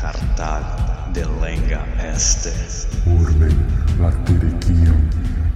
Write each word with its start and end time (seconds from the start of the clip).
Cartago 0.00 1.12
de 1.12 1.24
lenga 1.40 1.84
este. 2.14 2.52
Urbe 3.06 3.48
latericium 3.98 5.08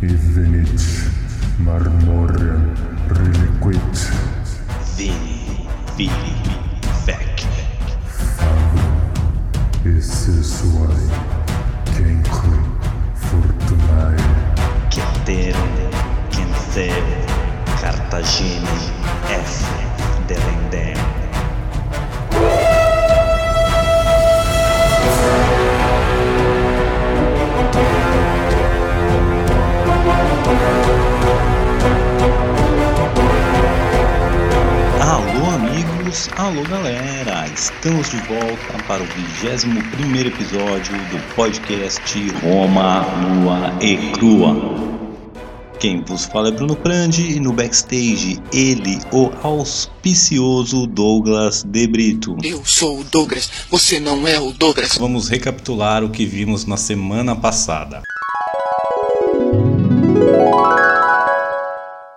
e 0.03 0.07
venit 0.07 0.83
marmorem 1.59 2.75
reliquit 3.09 4.13
Vini, 4.97 5.67
vili, 5.97 6.37
vec. 7.07 7.47
fabrum 8.37 9.01
e 9.87 10.01
sessuae 10.03 11.09
cenque 11.97 12.59
fortunae 13.15 14.17
Ceterum, 14.91 15.91
Quentheu, 16.31 17.05
Cartagine, 17.81 18.69
F. 19.29 19.65
Delendem. 20.27 21.14
Alô 36.37 36.63
galera, 36.63 37.45
estamos 37.53 38.09
de 38.09 38.19
volta 38.19 38.85
para 38.87 39.03
o 39.03 39.07
21 39.07 39.91
primeiro 39.91 40.29
episódio 40.29 40.97
do 41.11 41.35
podcast 41.35 42.31
Roma 42.41 43.03
Nua 43.19 43.77
e 43.83 43.97
Crua. 44.13 44.55
Quem 45.81 46.03
vos 46.03 46.25
fala 46.27 46.49
é 46.49 46.53
Bruno 46.53 46.77
Prandi 46.77 47.33
e 47.33 47.41
no 47.41 47.53
backstage 47.53 48.41
ele, 48.53 49.01
o 49.11 49.33
auspicioso 49.43 50.87
Douglas 50.87 51.65
De 51.65 51.85
Brito. 51.89 52.37
Eu 52.45 52.65
sou 52.65 53.01
o 53.01 53.05
Douglas, 53.05 53.51
você 53.69 53.99
não 53.99 54.27
é 54.29 54.39
o 54.39 54.53
Douglas. 54.53 54.97
Vamos 54.97 55.29
recapitular 55.29 56.05
o 56.05 56.11
que 56.11 56.25
vimos 56.25 56.65
na 56.65 56.77
semana 56.77 57.35
passada. 57.35 58.03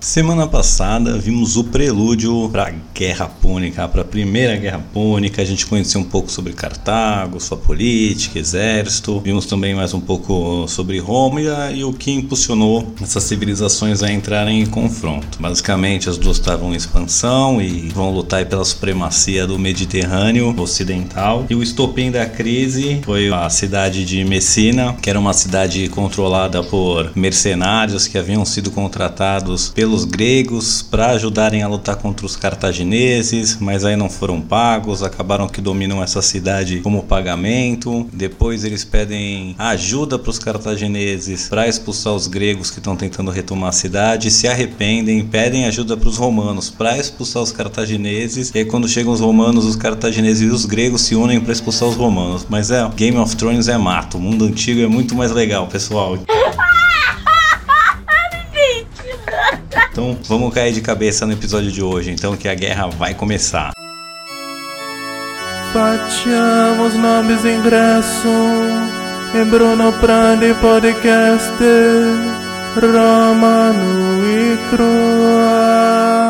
Semana 0.08 0.48
passada 0.48 1.18
vimos 1.18 1.58
o 1.58 1.66
prelúdio 1.66 2.48
para 2.50 2.70
a 2.70 2.74
Guerra 2.96 3.28
Púnica, 3.28 3.86
para 3.90 4.04
a 4.04 4.06
Primeira 4.06 4.56
Guerra 4.56 4.82
Púnica. 4.94 5.42
A 5.42 5.46
gente 5.46 5.66
conheceu 5.66 6.00
um 6.00 6.06
pouco 6.06 6.32
sobre 6.32 6.54
Cartago, 6.54 7.42
sua 7.42 7.58
política, 7.58 8.40
exército. 8.40 9.20
Vimos 9.20 9.46
também 9.46 9.76
mais 9.76 9.94
um 9.94 10.00
pouco 10.00 10.66
sobre 10.70 10.98
Roma 10.98 11.42
e, 11.42 11.80
e 11.80 11.84
o 11.84 11.92
que 11.92 12.10
impulsionou 12.10 12.94
essas 13.02 13.24
civilizações 13.24 14.02
a 14.02 14.10
entrarem 14.10 14.62
em 14.62 14.66
confronto. 14.66 15.40
Basicamente, 15.42 16.10
as 16.10 16.18
duas 16.18 16.38
estavam 16.38 16.72
em 16.72 16.78
expansão 16.78 17.62
e 17.62 17.90
vão 17.90 18.10
lutar 18.10 18.46
pela 18.46 18.64
supremacia 18.64 19.46
do 19.46 19.60
Mediterrâneo 19.60 20.56
Ocidental. 20.58 21.46
E 21.50 21.54
o 21.54 21.62
estopim 21.62 22.12
da 22.12 22.26
crise 22.26 23.02
foi 23.04 23.30
a 23.30 23.50
cidade 23.50 24.06
de 24.06 24.24
Messina, 24.24 24.94
que 24.94 25.10
era 25.10 25.20
uma 25.20 25.34
cidade 25.34 25.90
controlada 25.90 26.64
por 26.64 27.12
mercenários 27.14 28.08
que 28.08 28.18
haviam 28.18 28.46
sido 28.46 28.72
contratados 28.72 29.74
pelos 29.98 30.06
gregos 30.06 30.82
para 30.84 31.12
ajudarem 31.12 31.64
a 31.64 31.68
lutar 31.68 31.96
contra 31.96 32.26
os 32.26 32.36
cartagineses, 32.36 33.58
mas 33.60 33.84
aí 33.84 33.96
não 33.96 34.10
foram 34.10 34.40
pagos, 34.40 35.02
acabaram 35.02 35.48
que 35.48 35.60
dominam 35.60 36.04
essa 36.04 36.22
cidade 36.22 36.82
como 36.82 37.04
pagamento. 37.04 38.08
Depois 38.14 38.64
eles 38.64 38.84
pedem 38.84 39.56
ajuda 39.58 40.20
para 40.20 40.30
os 40.30 40.38
cartagineses 40.38 41.50
para 41.50 41.68
expulsar 41.68 42.14
os 42.14 42.28
gregos 42.28 42.70
que 42.70 42.78
estão 42.78 42.96
tentando 42.96 43.32
retomar 43.32 43.70
a 43.70 43.72
cidade, 43.72 44.30
se 44.30 44.48
arrependem, 44.48 45.26
pedem 45.26 45.66
ajuda 45.66 45.98
para 45.98 46.10
os 46.10 46.18
romanos 46.18 46.70
para 46.70 46.98
expulsar 46.98 47.42
os 47.42 47.52
cartagineses. 47.52 48.52
E 48.54 48.60
aí 48.60 48.66
quando 48.66 48.88
chegam 48.88 49.12
os 49.12 49.20
romanos, 49.20 49.66
os 49.66 49.76
cartagineses 49.76 50.48
e 50.48 50.52
os 50.52 50.66
gregos 50.66 51.02
se 51.02 51.16
unem 51.16 51.40
para 51.40 51.54
expulsar 51.54 51.90
os 51.90 51.96
romanos. 51.96 52.46
Mas 52.48 52.70
é, 52.70 52.88
Game 52.96 53.18
of 53.18 53.36
Thrones 53.36 53.68
é 53.68 53.78
mato, 53.78 54.18
o 54.18 54.22
mundo 54.22 54.46
antigo 54.46 54.82
é 54.82 54.88
muito 54.88 55.16
mais 55.16 55.32
legal, 55.32 55.66
pessoal. 55.68 56.20
Então 59.98 60.16
vamos 60.26 60.54
cair 60.54 60.72
de 60.72 60.80
cabeça 60.80 61.26
no 61.26 61.34
episódio 61.34 61.72
de 61.72 61.82
hoje, 61.82 62.12
então 62.12 62.38
que 62.38 62.48
a 62.48 62.54
guerra 62.54 62.86
vai 62.86 63.16
começar. 63.16 63.72
Nomes 66.94 67.44
ingresso 67.44 68.28
e 69.34 69.44
Bruno 69.46 69.92
Prandi 69.94 70.54
Podcast 70.62 71.52
Roma 72.80 73.74
Nui 73.74 74.60
Crua. 74.70 76.27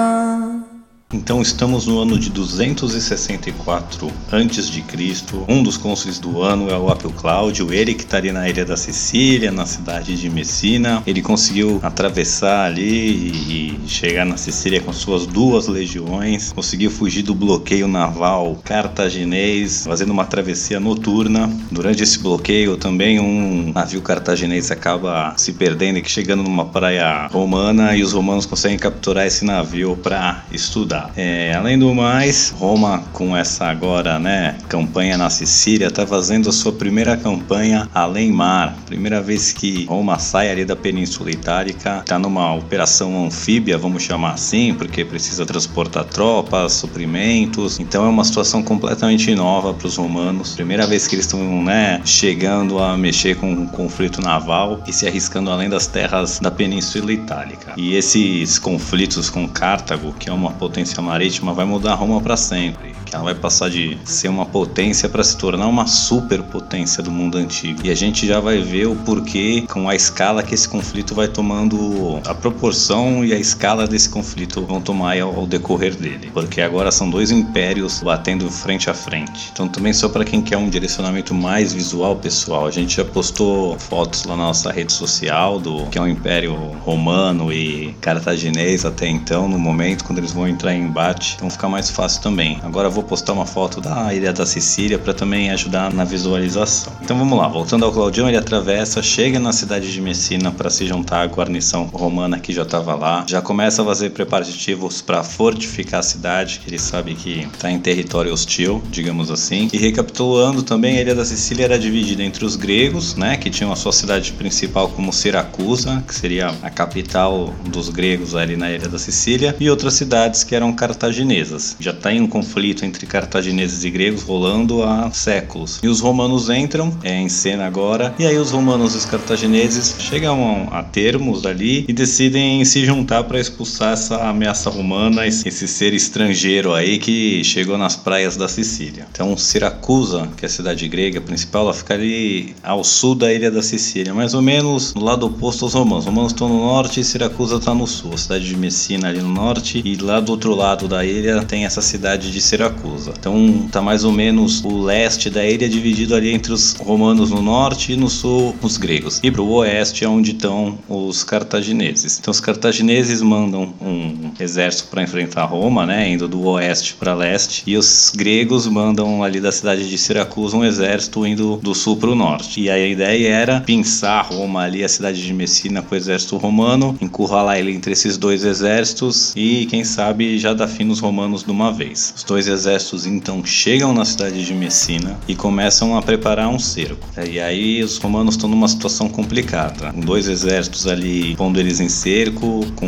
Então 1.27 1.41
estamos 1.41 1.85
no 1.85 1.99
ano 1.99 2.17
de 2.17 2.29
264 2.29 4.09
antes 4.31 4.69
de 4.69 4.81
Cristo. 4.81 5.43
Um 5.45 5.61
dos 5.61 5.75
cônsules 5.75 6.19
do 6.19 6.41
ano 6.41 6.69
é 6.69 6.77
o 6.77 6.89
Apio 6.89 7.09
Cláudio, 7.09 7.73
ele 7.73 7.93
que 7.93 8.03
está 8.03 8.15
ali 8.15 8.31
na 8.31 8.47
ilha 8.47 8.63
da 8.63 8.77
Sicília, 8.77 9.51
na 9.51 9.65
cidade 9.65 10.15
de 10.15 10.29
Messina. 10.29 11.03
Ele 11.05 11.21
conseguiu 11.21 11.81
atravessar 11.83 12.67
ali 12.67 13.75
e 13.83 13.89
chegar 13.89 14.25
na 14.25 14.37
Sicília 14.37 14.79
com 14.79 14.93
suas 14.93 15.25
duas 15.25 15.67
legiões, 15.67 16.53
conseguiu 16.53 16.89
fugir 16.89 17.23
do 17.23 17.35
bloqueio 17.35 17.89
naval 17.89 18.57
cartaginês, 18.63 19.83
fazendo 19.83 20.11
uma 20.11 20.23
travessia 20.23 20.79
noturna. 20.79 21.51
Durante 21.69 22.03
esse 22.03 22.19
bloqueio 22.19 22.77
também 22.77 23.19
um 23.19 23.73
navio 23.73 24.01
cartaginês 24.01 24.71
acaba 24.71 25.33
se 25.35 25.51
perdendo 25.51 25.99
e 25.99 26.07
chegando 26.07 26.41
numa 26.41 26.67
praia 26.67 27.27
romana 27.27 27.97
e 27.97 28.01
os 28.01 28.13
romanos 28.13 28.45
conseguem 28.45 28.79
capturar 28.79 29.27
esse 29.27 29.43
navio 29.43 29.97
para 29.97 30.45
estudar. 30.53 31.16
É, 31.17 31.51
além 31.55 31.79
do 31.79 31.95
mais, 31.95 32.51
Roma 32.51 33.03
com 33.11 33.35
essa 33.35 33.65
agora, 33.65 34.19
né, 34.19 34.55
campanha 34.69 35.17
na 35.17 35.31
Sicília, 35.31 35.87
está 35.87 36.05
fazendo 36.05 36.47
a 36.47 36.51
sua 36.51 36.71
primeira 36.71 37.17
campanha 37.17 37.89
além 37.91 38.31
mar. 38.31 38.77
Primeira 38.85 39.19
vez 39.19 39.51
que 39.51 39.85
Roma 39.85 40.19
sai 40.19 40.51
ali 40.51 40.63
da 40.63 40.75
Península 40.75 41.31
Itálica, 41.31 42.01
está 42.01 42.19
numa 42.19 42.53
operação 42.53 43.25
anfíbia, 43.25 43.79
vamos 43.79 44.03
chamar 44.03 44.33
assim, 44.33 44.75
porque 44.75 45.03
precisa 45.03 45.43
transportar 45.43 46.05
tropas, 46.05 46.73
suprimentos. 46.73 47.79
Então 47.79 48.05
é 48.05 48.09
uma 48.09 48.23
situação 48.23 48.61
completamente 48.61 49.33
nova 49.33 49.73
para 49.73 49.87
os 49.87 49.95
romanos. 49.95 50.53
Primeira 50.53 50.85
vez 50.85 51.07
que 51.07 51.15
eles 51.15 51.25
estão, 51.25 51.63
né, 51.63 51.99
chegando 52.05 52.77
a 52.77 52.95
mexer 52.95 53.35
com 53.37 53.51
um 53.51 53.65
conflito 53.65 54.21
naval 54.21 54.83
e 54.87 54.93
se 54.93 55.07
arriscando 55.07 55.49
além 55.49 55.67
das 55.67 55.87
terras 55.87 56.37
da 56.39 56.51
Península 56.51 57.11
Itálica. 57.11 57.73
E 57.75 57.95
esses 57.95 58.59
conflitos 58.59 59.31
com 59.31 59.47
Cartago, 59.47 60.13
que 60.19 60.29
é 60.29 60.33
uma 60.33 60.51
potência 60.51 61.06
marítima, 61.07 61.53
vai 61.53 61.65
mudar 61.65 61.95
Roma 61.95 62.19
para 62.21 62.35
sempre. 62.35 62.96
Que 63.07 63.15
ela 63.15 63.23
vai 63.23 63.35
passar 63.35 63.69
de 63.69 63.97
ser 64.05 64.27
uma 64.27 64.45
potência 64.45 65.09
para 65.09 65.23
se 65.23 65.37
tornar 65.37 65.67
uma 65.67 65.87
superpotência 65.87 67.01
do 67.01 67.11
mundo 67.11 67.37
antigo. 67.37 67.81
E 67.83 67.89
a 67.89 67.95
gente 67.95 68.27
já 68.27 68.39
vai 68.39 68.61
ver 68.61 68.87
o 68.87 68.95
porquê 68.95 69.65
com 69.69 69.89
a 69.89 69.95
escala 69.95 70.43
que 70.43 70.53
esse 70.53 70.67
conflito 70.67 71.15
vai 71.15 71.27
tomando, 71.27 72.19
a 72.25 72.33
proporção 72.33 73.23
e 73.23 73.33
a 73.33 73.37
escala 73.37 73.87
desse 73.87 74.09
conflito 74.09 74.61
vão 74.65 74.81
tomar 74.81 75.19
ao, 75.19 75.35
ao 75.35 75.47
decorrer 75.47 75.95
dele. 75.95 76.29
Porque 76.33 76.61
agora 76.61 76.91
são 76.91 77.09
dois 77.09 77.31
impérios 77.31 78.01
batendo 78.03 78.49
frente 78.49 78.89
a 78.89 78.93
frente. 78.93 79.49
Então 79.51 79.67
também 79.67 79.93
só 79.93 80.09
para 80.09 80.25
quem 80.25 80.41
quer 80.41 80.57
um 80.57 80.69
direcionamento 80.69 81.33
mais 81.33 81.73
visual, 81.73 82.15
pessoal, 82.15 82.67
a 82.67 82.71
gente 82.71 82.97
já 82.97 83.05
postou 83.05 83.77
fotos 83.79 84.25
lá 84.25 84.35
na 84.35 84.43
nossa 84.43 84.71
rede 84.71 84.91
social 84.91 85.59
do 85.59 85.85
que 85.87 85.97
é 85.97 86.01
o 86.01 86.07
Império 86.07 86.53
Romano 86.83 87.51
e 87.51 87.95
Cartaginês 88.01 88.85
até 88.85 89.07
então, 89.07 89.47
no 89.47 89.59
momento 89.59 90.03
quando 90.03 90.19
eles 90.19 90.31
vão 90.31 90.47
entrar 90.47 90.73
em 90.73 90.83
embate, 90.83 91.35
então 91.35 91.49
fica 91.49 91.67
mais 91.67 91.89
fácil 91.89 92.21
também. 92.21 92.59
Agora 92.63 92.89
vou 92.97 93.03
postar 93.03 93.33
uma 93.33 93.45
foto 93.45 93.79
da 93.79 94.11
ilha 94.11 94.33
da 94.33 94.43
Sicília 94.43 94.97
para 94.97 95.13
também 95.13 95.51
ajudar 95.51 95.93
na 95.93 96.03
visualização. 96.03 96.91
Então 96.99 97.15
vamos 97.15 97.37
lá, 97.37 97.47
voltando 97.47 97.85
ao 97.85 97.91
Claudião, 97.91 98.27
ele 98.27 98.37
atravessa, 98.37 99.03
chega 99.03 99.39
na 99.39 99.53
cidade 99.53 99.93
de 99.93 100.01
Messina 100.01 100.51
para 100.51 100.67
se 100.71 100.87
juntar 100.87 101.21
à 101.21 101.25
guarnição 101.27 101.83
romana 101.93 102.39
que 102.39 102.51
já 102.51 102.63
estava 102.63 102.95
lá, 102.95 103.23
já 103.27 103.39
começa 103.39 103.83
a 103.83 103.85
fazer 103.85 104.09
preparativos 104.09 104.99
para 104.99 105.23
fortificar 105.23 105.99
a 105.99 106.03
cidade, 106.03 106.59
que 106.59 106.71
ele 106.71 106.79
sabe 106.79 107.13
que 107.13 107.47
está 107.53 107.69
em 107.69 107.77
território 107.77 108.33
hostil, 108.33 108.81
digamos 108.89 109.29
assim. 109.29 109.69
E 109.71 109.77
recapitulando 109.77 110.63
também, 110.63 110.97
a 110.97 111.01
ilha 111.01 111.13
da 111.13 111.23
Sicília 111.23 111.65
era 111.65 111.77
dividida 111.77 112.23
entre 112.23 112.43
os 112.43 112.55
gregos, 112.55 113.15
né, 113.15 113.37
que 113.37 113.51
tinham 113.51 113.71
a 113.71 113.75
sua 113.75 113.91
cidade 113.91 114.31
principal 114.31 114.89
como 114.89 115.13
Siracusa, 115.13 116.03
que 116.07 116.15
seria 116.15 116.47
a 116.63 116.69
capital 116.71 117.53
dos 117.69 117.89
gregos 117.89 118.33
ali 118.33 118.55
na 118.55 118.71
ilha 118.71 118.89
da 118.89 118.97
Sicília, 118.97 119.55
e 119.59 119.69
outras 119.69 119.93
cidades 119.93 120.43
que 120.43 120.55
eram 120.55 120.73
cartaginesas. 120.73 121.75
Já 121.79 121.91
está 121.91 122.11
em 122.11 122.21
um 122.21 122.27
conflito 122.27 122.86
entre 122.87 123.05
cartagineses 123.05 123.83
e 123.83 123.89
gregos 123.89 124.23
rolando 124.23 124.83
há 124.83 125.11
séculos. 125.11 125.79
E 125.83 125.87
os 125.87 125.99
romanos 125.99 126.49
entram 126.49 126.97
é, 127.03 127.15
em 127.19 127.29
cena 127.29 127.65
agora, 127.65 128.15
e 128.17 128.25
aí 128.25 128.37
os 128.37 128.51
romanos 128.51 128.93
e 128.93 128.97
os 128.97 129.05
cartagineses 129.05 129.95
chegam 129.99 130.69
a 130.71 130.81
termos 130.81 131.45
ali 131.45 131.85
e 131.87 131.93
decidem 131.93 132.63
se 132.65 132.85
juntar 132.85 133.23
para 133.25 133.39
expulsar 133.39 133.93
essa 133.93 134.27
ameaça 134.27 134.69
romana, 134.69 135.27
esse 135.27 135.67
ser 135.67 135.93
estrangeiro 135.93 136.73
aí 136.73 136.97
que 136.97 137.43
chegou 137.43 137.77
nas 137.77 137.95
praias 137.95 138.37
da 138.37 138.47
Sicília. 138.47 139.05
Então, 139.11 139.35
Siracusa, 139.35 140.29
que 140.37 140.45
é 140.45 140.47
a 140.47 140.49
cidade 140.49 140.87
grega 140.87 141.19
principal, 141.19 141.63
ela 141.63 141.73
fica 141.73 141.93
ali 141.93 142.55
ao 142.63 142.83
sul 142.83 143.15
da 143.15 143.31
ilha 143.33 143.51
da 143.51 143.61
Sicília, 143.61 144.13
mais 144.13 144.33
ou 144.33 144.41
menos 144.41 144.93
no 144.93 145.03
lado 145.03 145.25
oposto 145.25 145.65
aos 145.65 145.73
romanos. 145.73 146.05
Os 146.05 146.05
romanos 146.05 146.31
estão 146.31 146.47
no 146.47 146.57
norte 146.57 146.99
e 146.99 147.03
Siracusa 147.03 147.57
está 147.57 147.73
no 147.73 147.87
sul, 147.87 148.13
a 148.13 148.17
cidade 148.17 148.47
de 148.47 148.55
Messina 148.55 149.09
ali 149.09 149.21
no 149.21 149.29
norte, 149.29 149.81
e 149.83 149.95
lá 149.97 150.19
do 150.19 150.31
outro 150.31 150.55
lado 150.55 150.87
da 150.87 151.03
ilha 151.03 151.43
tem 151.43 151.65
essa 151.65 151.81
cidade 151.81 152.31
de 152.31 152.41
Siracusa. 152.41 152.76
Siracusa. 152.77 153.13
Então 153.17 153.67
tá 153.71 153.81
mais 153.81 154.03
ou 154.03 154.11
menos 154.11 154.63
o 154.63 154.79
leste 154.79 155.29
da 155.29 155.45
ilha 155.45 155.67
dividido 155.67 156.15
ali 156.15 156.31
entre 156.31 156.53
os 156.53 156.73
romanos 156.73 157.31
no 157.31 157.41
norte 157.41 157.93
e 157.93 157.97
no 157.97 158.09
sul 158.09 158.55
os 158.61 158.77
gregos. 158.77 159.19
E 159.23 159.31
pro 159.31 159.45
oeste 159.47 160.05
é 160.05 160.07
onde 160.07 160.31
estão 160.31 160.77
os 160.87 161.23
cartagineses. 161.23 162.19
Então 162.19 162.31
os 162.31 162.39
cartagineses 162.39 163.21
mandam 163.21 163.73
um 163.81 164.31
exército 164.39 164.89
para 164.89 165.01
enfrentar 165.01 165.45
Roma, 165.45 165.85
né, 165.85 166.09
indo 166.11 166.27
do 166.27 166.41
oeste 166.47 166.93
para 166.93 167.13
leste, 167.13 167.63
e 167.65 167.75
os 167.75 168.11
gregos 168.15 168.67
mandam 168.67 169.23
ali 169.23 169.39
da 169.39 169.51
cidade 169.51 169.89
de 169.89 169.97
Siracusa 169.97 170.57
um 170.57 170.63
exército 170.63 171.25
indo 171.25 171.57
do 171.57 171.73
sul 171.73 171.97
para 171.97 172.09
o 172.09 172.15
norte. 172.15 172.61
E 172.61 172.69
aí 172.69 172.83
a 172.83 172.87
ideia 172.87 173.29
era 173.29 173.61
pinçar 173.61 174.27
Roma 174.27 174.61
ali, 174.61 174.83
a 174.83 174.89
cidade 174.89 175.25
de 175.25 175.33
Messina 175.33 175.81
com 175.81 175.95
o 175.95 175.97
exército 175.97 176.37
romano, 176.37 176.95
encurralar 177.01 177.57
ele 177.57 177.71
entre 177.73 177.93
esses 177.93 178.17
dois 178.17 178.43
exércitos 178.43 179.33
e 179.35 179.65
quem 179.67 179.83
sabe 179.83 180.37
já 180.37 180.53
dar 180.53 180.67
fim 180.67 180.83
nos 180.83 180.99
romanos 180.99 181.43
de 181.43 181.51
uma 181.51 181.71
vez. 181.71 182.13
Os 182.15 182.23
dois 182.23 182.47
exércitos 182.47 182.66
então 183.05 183.43
chegam 183.45 183.93
na 183.93 184.03
cidade 184.03 184.43
de 184.43 184.53
Messina 184.53 185.17
e 185.27 185.35
começam 185.35 185.97
a 185.97 186.01
preparar 186.01 186.49
um 186.49 186.59
cerco. 186.59 187.07
E 187.25 187.39
aí 187.39 187.83
os 187.83 187.97
romanos 187.97 188.35
estão 188.35 188.49
numa 188.49 188.67
situação 188.67 189.07
complicada, 189.07 189.91
com 189.93 190.01
dois 190.01 190.27
exércitos 190.27 190.87
ali 190.87 191.35
pondo 191.35 191.59
eles 191.59 191.79
em 191.79 191.89
cerco, 191.89 192.65
com 192.75 192.87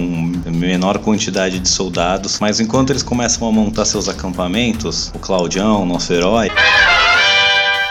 menor 0.51 0.99
quantidade 0.99 1.59
de 1.59 1.69
soldados, 1.69 2.39
mas 2.39 2.59
enquanto 2.59 2.89
eles 2.91 3.03
começam 3.03 3.47
a 3.47 3.51
montar 3.51 3.85
seus 3.85 4.09
acampamentos, 4.09 5.11
o 5.15 5.19
Claudião, 5.19 5.85
nosso 5.85 6.11
herói, 6.13 6.49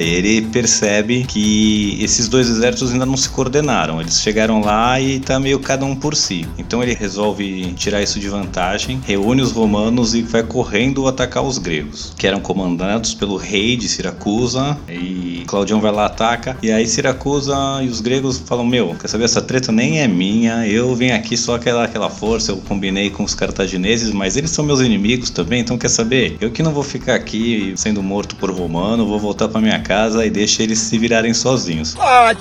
ele 0.00 0.42
percebe 0.42 1.24
que 1.24 1.98
esses 2.00 2.28
dois 2.28 2.48
exércitos 2.48 2.92
ainda 2.92 3.06
não 3.06 3.16
se 3.16 3.28
coordenaram. 3.28 4.00
Eles 4.00 4.20
chegaram 4.20 4.60
lá 4.60 5.00
e 5.00 5.20
tá 5.20 5.38
meio 5.38 5.58
cada 5.58 5.84
um 5.84 5.94
por 5.94 6.14
si. 6.14 6.46
Então 6.56 6.82
ele 6.82 6.94
resolve 6.94 7.72
tirar 7.74 8.02
isso 8.02 8.18
de 8.18 8.28
vantagem, 8.28 9.00
reúne 9.04 9.42
os 9.42 9.52
romanos 9.52 10.14
e 10.14 10.22
vai 10.22 10.42
correndo 10.42 11.06
atacar 11.06 11.42
os 11.42 11.58
gregos, 11.58 12.12
que 12.16 12.26
eram 12.26 12.40
comandados 12.40 13.14
pelo 13.14 13.36
rei 13.36 13.76
de 13.76 13.88
Siracusa. 13.88 14.76
E 14.88 15.44
Claudião 15.46 15.80
vai 15.80 15.92
lá 15.92 16.06
ataca. 16.06 16.56
E 16.62 16.70
aí 16.70 16.86
Siracusa 16.86 17.54
e 17.82 17.88
os 17.88 18.00
gregos 18.00 18.38
falam: 18.38 18.66
Meu, 18.66 18.94
quer 18.94 19.08
saber? 19.08 19.24
Essa 19.24 19.42
treta 19.42 19.72
nem 19.72 20.00
é 20.00 20.08
minha. 20.08 20.66
Eu 20.66 20.94
venho 20.94 21.14
aqui 21.14 21.36
só 21.36 21.56
aquela, 21.56 21.84
aquela 21.84 22.10
força. 22.10 22.52
Eu 22.52 22.58
combinei 22.58 23.10
com 23.10 23.24
os 23.24 23.34
cartagineses, 23.34 24.12
mas 24.12 24.36
eles 24.36 24.50
são 24.50 24.64
meus 24.64 24.80
inimigos 24.80 25.30
também. 25.30 25.60
Então 25.60 25.78
quer 25.78 25.88
saber? 25.88 26.36
Eu 26.40 26.50
que 26.50 26.62
não 26.62 26.72
vou 26.72 26.82
ficar 26.82 27.14
aqui 27.14 27.72
sendo 27.76 28.02
morto 28.02 28.36
por 28.36 28.50
romano, 28.50 29.06
vou 29.06 29.18
voltar 29.18 29.48
para 29.48 29.60
minha 29.60 29.78
casa 29.88 30.26
e 30.26 30.28
deixa 30.28 30.62
eles 30.62 30.78
se 30.80 30.98
virarem 30.98 31.32
sozinhos. 31.32 31.96
Ah, 31.98 32.34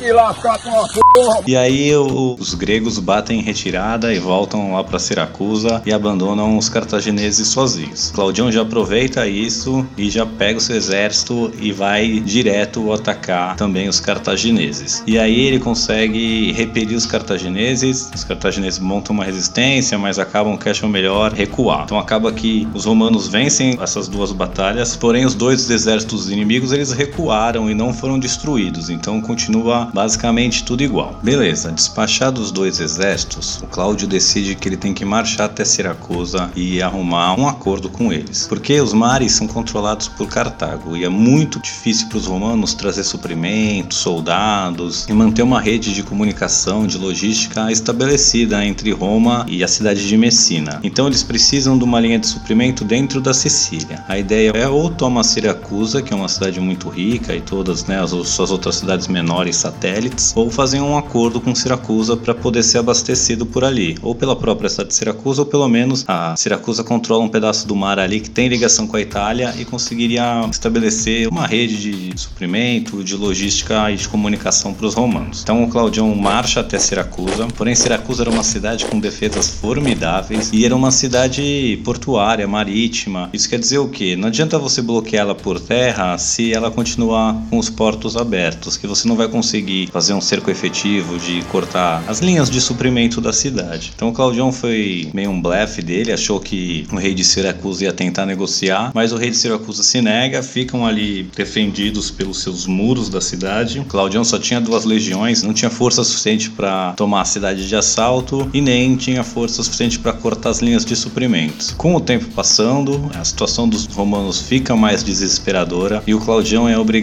porra! 1.13 1.41
E 1.47 1.55
aí 1.55 1.95
os 1.95 2.53
gregos 2.53 2.99
batem 2.99 3.39
em 3.39 3.41
retirada 3.41 4.13
e 4.13 4.19
voltam 4.19 4.73
lá 4.73 4.83
para 4.83 4.99
Siracusa 4.99 5.81
e 5.85 5.93
abandonam 5.93 6.57
os 6.57 6.67
cartagineses 6.67 7.47
sozinhos. 7.47 8.11
Claudião 8.13 8.51
já 8.51 8.63
aproveita 8.63 9.25
isso 9.25 9.87
e 9.97 10.09
já 10.09 10.25
pega 10.25 10.57
o 10.57 10.61
seu 10.61 10.75
exército 10.75 11.49
e 11.61 11.71
vai 11.71 12.19
direto 12.19 12.91
atacar 12.91 13.55
também 13.55 13.87
os 13.87 14.01
cartagineses. 14.01 15.01
E 15.07 15.17
aí 15.17 15.39
ele 15.39 15.59
consegue 15.59 16.51
repelir 16.51 16.97
os 16.97 17.05
cartagineses, 17.05 18.11
os 18.13 18.25
cartagineses 18.25 18.79
montam 18.79 19.15
uma 19.15 19.23
resistência, 19.23 19.97
mas 19.97 20.19
acabam 20.19 20.57
que 20.57 20.67
acham 20.67 20.89
melhor 20.89 21.31
recuar. 21.31 21.83
Então 21.85 21.97
acaba 21.97 22.29
que 22.33 22.67
os 22.73 22.83
romanos 22.83 23.29
vencem 23.29 23.77
essas 23.81 24.09
duas 24.09 24.33
batalhas, 24.33 24.97
porém 24.97 25.25
os 25.25 25.33
dois 25.33 25.69
exércitos 25.69 26.29
inimigos 26.29 26.73
eles 26.73 26.91
recuaram 26.91 27.36
e 27.69 27.73
não 27.75 27.93
foram 27.93 28.17
destruídos, 28.17 28.89
então 28.89 29.21
continua 29.21 29.91
basicamente 29.93 30.63
tudo 30.63 30.81
igual. 30.81 31.19
Beleza, 31.21 31.71
despachados 31.71 32.45
os 32.45 32.51
dois 32.51 32.79
exércitos, 32.79 33.61
o 33.61 33.67
Cláudio 33.67 34.07
decide 34.07 34.55
que 34.55 34.67
ele 34.67 34.75
tem 34.75 34.91
que 34.91 35.05
marchar 35.05 35.45
até 35.45 35.63
Siracusa 35.63 36.49
e 36.55 36.81
arrumar 36.81 37.39
um 37.39 37.47
acordo 37.47 37.89
com 37.89 38.11
eles, 38.11 38.47
porque 38.47 38.81
os 38.81 38.91
mares 38.91 39.33
são 39.33 39.45
controlados 39.45 40.07
por 40.07 40.27
Cartago 40.27 40.97
e 40.97 41.05
é 41.05 41.09
muito 41.09 41.59
difícil 41.59 42.07
para 42.07 42.17
os 42.17 42.25
romanos 42.25 42.73
trazer 42.73 43.03
suprimentos, 43.03 43.99
soldados 43.99 45.05
e 45.07 45.13
manter 45.13 45.43
uma 45.43 45.61
rede 45.61 45.93
de 45.93 46.01
comunicação, 46.01 46.87
de 46.87 46.97
logística 46.97 47.71
estabelecida 47.71 48.65
entre 48.65 48.91
Roma 48.91 49.45
e 49.47 49.63
a 49.63 49.67
cidade 49.67 50.07
de 50.07 50.17
Messina. 50.17 50.79
Então 50.83 51.05
eles 51.05 51.21
precisam 51.21 51.77
de 51.77 51.83
uma 51.83 51.99
linha 51.99 52.17
de 52.17 52.25
suprimento 52.25 52.83
dentro 52.83 53.21
da 53.21 53.33
Sicília. 53.33 54.03
A 54.07 54.17
ideia 54.17 54.49
é 54.55 54.67
ou 54.67 54.89
tomar 54.89 55.23
Siracusa, 55.23 56.01
que 56.01 56.11
é 56.11 56.15
uma 56.15 56.27
cidade 56.27 56.59
muito 56.59 56.89
rica 56.89 57.26
e 57.35 57.41
todas 57.41 57.85
né, 57.85 58.01
as 58.01 58.11
suas 58.27 58.51
outras 58.51 58.77
cidades 58.77 59.07
menores 59.07 59.55
satélites, 59.55 60.33
ou 60.35 60.49
fazer 60.49 60.81
um 60.81 60.97
acordo 60.97 61.39
com 61.39 61.53
Siracusa 61.53 62.15
para 62.15 62.33
poder 62.33 62.63
ser 62.63 62.79
abastecido 62.79 63.45
por 63.45 63.63
ali, 63.63 63.97
ou 64.01 64.15
pela 64.15 64.35
própria 64.35 64.69
cidade 64.69 64.89
de 64.89 64.95
Siracusa, 64.95 65.41
ou 65.41 65.45
pelo 65.45 65.67
menos 65.67 66.03
a 66.07 66.35
Siracusa 66.35 66.83
controla 66.83 67.23
um 67.23 67.29
pedaço 67.29 67.67
do 67.67 67.75
mar 67.75 67.99
ali 67.99 68.19
que 68.19 68.29
tem 68.29 68.47
ligação 68.47 68.87
com 68.87 68.97
a 68.97 69.01
Itália 69.01 69.53
e 69.57 69.65
conseguiria 69.65 70.47
estabelecer 70.49 71.27
uma 71.27 71.45
rede 71.45 71.77
de 71.77 72.19
suprimento, 72.19 73.03
de 73.03 73.15
logística 73.15 73.91
e 73.91 73.95
de 73.95 74.07
comunicação 74.07 74.73
para 74.73 74.85
os 74.85 74.93
romanos. 74.93 75.41
Então 75.43 75.63
o 75.63 75.67
Claudião 75.67 76.13
marcha 76.15 76.61
até 76.61 76.79
Siracusa, 76.79 77.47
porém 77.55 77.75
Siracusa 77.75 78.23
era 78.23 78.31
uma 78.31 78.43
cidade 78.43 78.85
com 78.85 78.99
defesas 78.99 79.49
formidáveis 79.49 80.49
e 80.53 80.65
era 80.65 80.75
uma 80.75 80.91
cidade 80.91 81.79
portuária, 81.83 82.47
marítima. 82.47 83.29
Isso 83.33 83.49
quer 83.49 83.59
dizer 83.59 83.77
o 83.77 83.87
quê? 83.87 84.15
Não 84.15 84.27
adianta 84.27 84.57
você 84.57 84.81
bloquear 84.81 85.17
ela 85.17 85.35
por 85.35 85.59
terra 85.59 86.17
se 86.17 86.53
ela 86.53 86.69
continuar 87.07 87.41
com 87.49 87.57
os 87.57 87.69
portos 87.69 88.17
abertos, 88.17 88.75
que 88.75 88.85
você 88.85 89.07
não 89.07 89.15
vai 89.15 89.27
conseguir 89.29 89.87
fazer 89.91 90.13
um 90.13 90.19
cerco 90.19 90.51
efetivo 90.51 91.17
de 91.17 91.41
cortar 91.43 92.03
as 92.07 92.19
linhas 92.19 92.49
de 92.49 92.59
suprimento 92.59 93.21
da 93.21 93.31
cidade. 93.31 93.93
Então 93.95 94.09
o 94.09 94.13
Claudião 94.13 94.51
foi 94.51 95.09
meio 95.13 95.29
um 95.29 95.41
blefe 95.41 95.81
dele, 95.81 96.11
achou 96.11 96.39
que 96.39 96.85
o 96.91 96.97
rei 96.97 97.13
de 97.13 97.23
Siracusa 97.23 97.85
ia 97.85 97.93
tentar 97.93 98.25
negociar, 98.25 98.91
mas 98.93 99.13
o 99.13 99.17
rei 99.17 99.29
de 99.29 99.37
Siracusa 99.37 99.83
se 99.83 100.01
nega, 100.01 100.43
ficam 100.43 100.85
ali 100.85 101.23
defendidos 101.35 102.11
pelos 102.11 102.41
seus 102.41 102.67
muros 102.67 103.09
da 103.09 103.21
cidade. 103.21 103.79
O 103.79 103.85
Claudião 103.85 104.23
só 104.23 104.37
tinha 104.37 104.59
duas 104.59 104.83
legiões, 104.83 105.43
não 105.43 105.53
tinha 105.53 105.69
força 105.69 106.03
suficiente 106.03 106.49
para 106.49 106.91
tomar 106.93 107.21
a 107.21 107.25
cidade 107.25 107.67
de 107.67 107.75
assalto 107.75 108.49
e 108.53 108.59
nem 108.59 108.97
tinha 108.97 109.23
força 109.23 109.63
suficiente 109.63 109.97
para 109.97 110.11
cortar 110.11 110.49
as 110.49 110.59
linhas 110.59 110.83
de 110.83 110.95
suprimentos. 110.95 111.73
Com 111.77 111.95
o 111.95 112.01
tempo 112.01 112.25
passando, 112.35 113.09
a 113.15 113.23
situação 113.23 113.67
dos 113.67 113.85
romanos 113.85 114.41
fica 114.41 114.75
mais 114.75 115.03
desesperadora 115.03 116.03
e 116.05 116.13
o 116.13 116.19
Claudião 116.19 116.67
é 116.67 116.77
obrigado 116.77 116.96